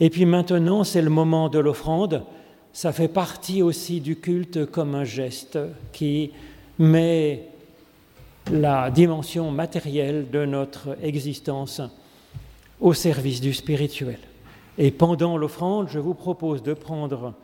Et 0.00 0.10
puis 0.10 0.24
maintenant, 0.24 0.84
c'est 0.84 1.02
le 1.02 1.10
moment 1.10 1.48
de 1.48 1.58
l'offrande. 1.58 2.24
Ça 2.72 2.92
fait 2.92 3.08
partie 3.08 3.62
aussi 3.62 4.00
du 4.00 4.16
culte 4.16 4.66
comme 4.66 4.94
un 4.94 5.04
geste 5.04 5.58
qui 5.92 6.32
met 6.78 7.48
la 8.50 8.90
dimension 8.90 9.50
matérielle 9.50 10.30
de 10.30 10.44
notre 10.44 10.96
existence 11.02 11.82
au 12.80 12.94
service 12.94 13.40
du 13.40 13.52
spirituel. 13.52 14.18
Et 14.78 14.90
pendant 14.90 15.36
l'offrande, 15.36 15.88
je 15.90 15.98
vous 15.98 16.14
propose 16.14 16.62
de 16.62 16.72
prendre 16.72 17.34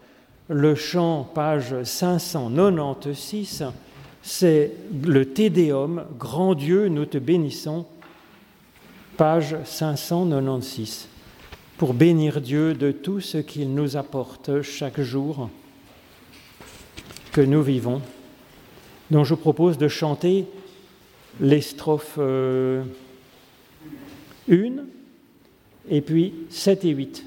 le 0.49 0.75
chant, 0.75 1.29
page 1.35 1.83
596, 1.83 3.67
c'est 4.27 4.73
le 5.05 5.25
Tédéum, 5.25 6.05
grand 6.19 6.57
Dieu, 6.57 6.89
nous 6.89 7.07
te 7.07 7.17
bénissons. 7.17 7.87
page 9.17 9.57
596, 9.65 11.07
pour 11.79 11.95
bénir 11.95 12.41
Dieu 12.41 12.75
de 12.75 12.91
tout 12.91 13.21
ce 13.21 13.39
qu'il 13.39 13.73
nous 13.73 13.97
apporte 13.97 14.63
chaque 14.63 15.01
jour 15.01 15.49
que 17.31 17.41
nous 17.41 17.63
vivons, 17.63 18.03
dont 19.13 19.23
je 19.23 19.37
propose 19.37 19.79
de 19.79 19.87
chanter 19.87 20.47
les 21.41 21.61
strophes 21.61 22.19
1 22.19 22.23
euh, 22.23 22.83
et 25.89 26.01
puis 26.01 26.35
7 26.51 26.85
et 26.85 26.91
8. 26.91 27.25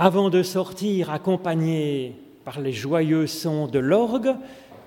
Avant 0.00 0.30
de 0.30 0.44
sortir 0.44 1.10
accompagnés 1.10 2.14
par 2.44 2.60
les 2.60 2.72
joyeux 2.72 3.26
sons 3.26 3.66
de 3.66 3.80
l'orgue, 3.80 4.32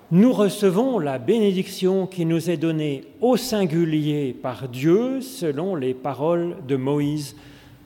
nous 0.09 0.31
recevons 0.31 0.99
la 0.99 1.19
bénédiction 1.19 2.07
qui 2.07 2.25
nous 2.25 2.49
est 2.49 2.55
donnée 2.55 3.03
au 3.19 3.35
singulier 3.35 4.33
par 4.33 4.69
Dieu 4.69 5.19
selon 5.19 5.75
les 5.75 5.93
paroles 5.93 6.55
de 6.65 6.77
Moïse 6.77 7.35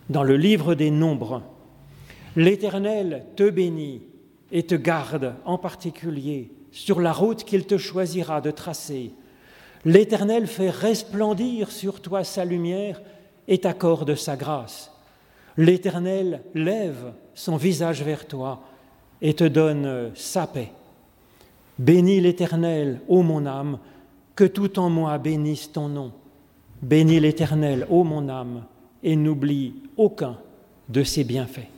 dans 0.08 0.22
le 0.22 0.38
livre 0.38 0.76
des 0.76 0.92
Nombres. 0.92 1.42
L'Éternel 2.36 3.26
te 3.36 3.50
bénit 3.50 4.04
et 4.52 4.62
te 4.62 4.76
garde 4.76 5.34
en 5.46 5.58
particulier 5.58 6.52
sur 6.70 7.02
la 7.02 7.12
route 7.12 7.44
qu'il 7.44 7.66
te 7.66 7.80
choisira 7.80 8.40
de 8.40 8.52
tracer. 8.52 9.14
L'Éternel 9.84 10.46
fait 10.46 10.70
resplendir 10.70 11.72
sur 11.72 12.02
toi 12.04 12.24
sa 12.24 12.46
lumière 12.46 13.02
et 13.48 13.58
t'accorde 13.58 14.14
sa 14.14 14.36
grâce. 14.36 14.95
L'Éternel 15.58 16.42
lève 16.54 17.14
son 17.34 17.56
visage 17.56 18.04
vers 18.04 18.28
toi 18.28 18.62
et 19.22 19.34
te 19.34 19.44
donne 19.44 20.12
sa 20.16 20.48
paix. 20.48 20.72
Bénis 21.80 22.22
l'Éternel, 22.22 23.02
ô 23.08 23.22
mon 23.22 23.46
âme, 23.46 23.80
que 24.36 24.44
tout 24.44 24.80
en 24.80 24.90
moi 24.90 25.18
bénisse 25.18 25.72
ton 25.72 25.88
nom. 25.88 26.12
Bénis 26.82 27.20
l'Éternel, 27.20 27.86
ô 27.90 28.04
mon 28.04 28.28
âme, 28.30 28.66
et 29.04 29.16
n'oublie 29.16 29.76
aucun 29.98 30.38
de 30.90 31.04
ses 31.04 31.24
bienfaits. 31.24 31.75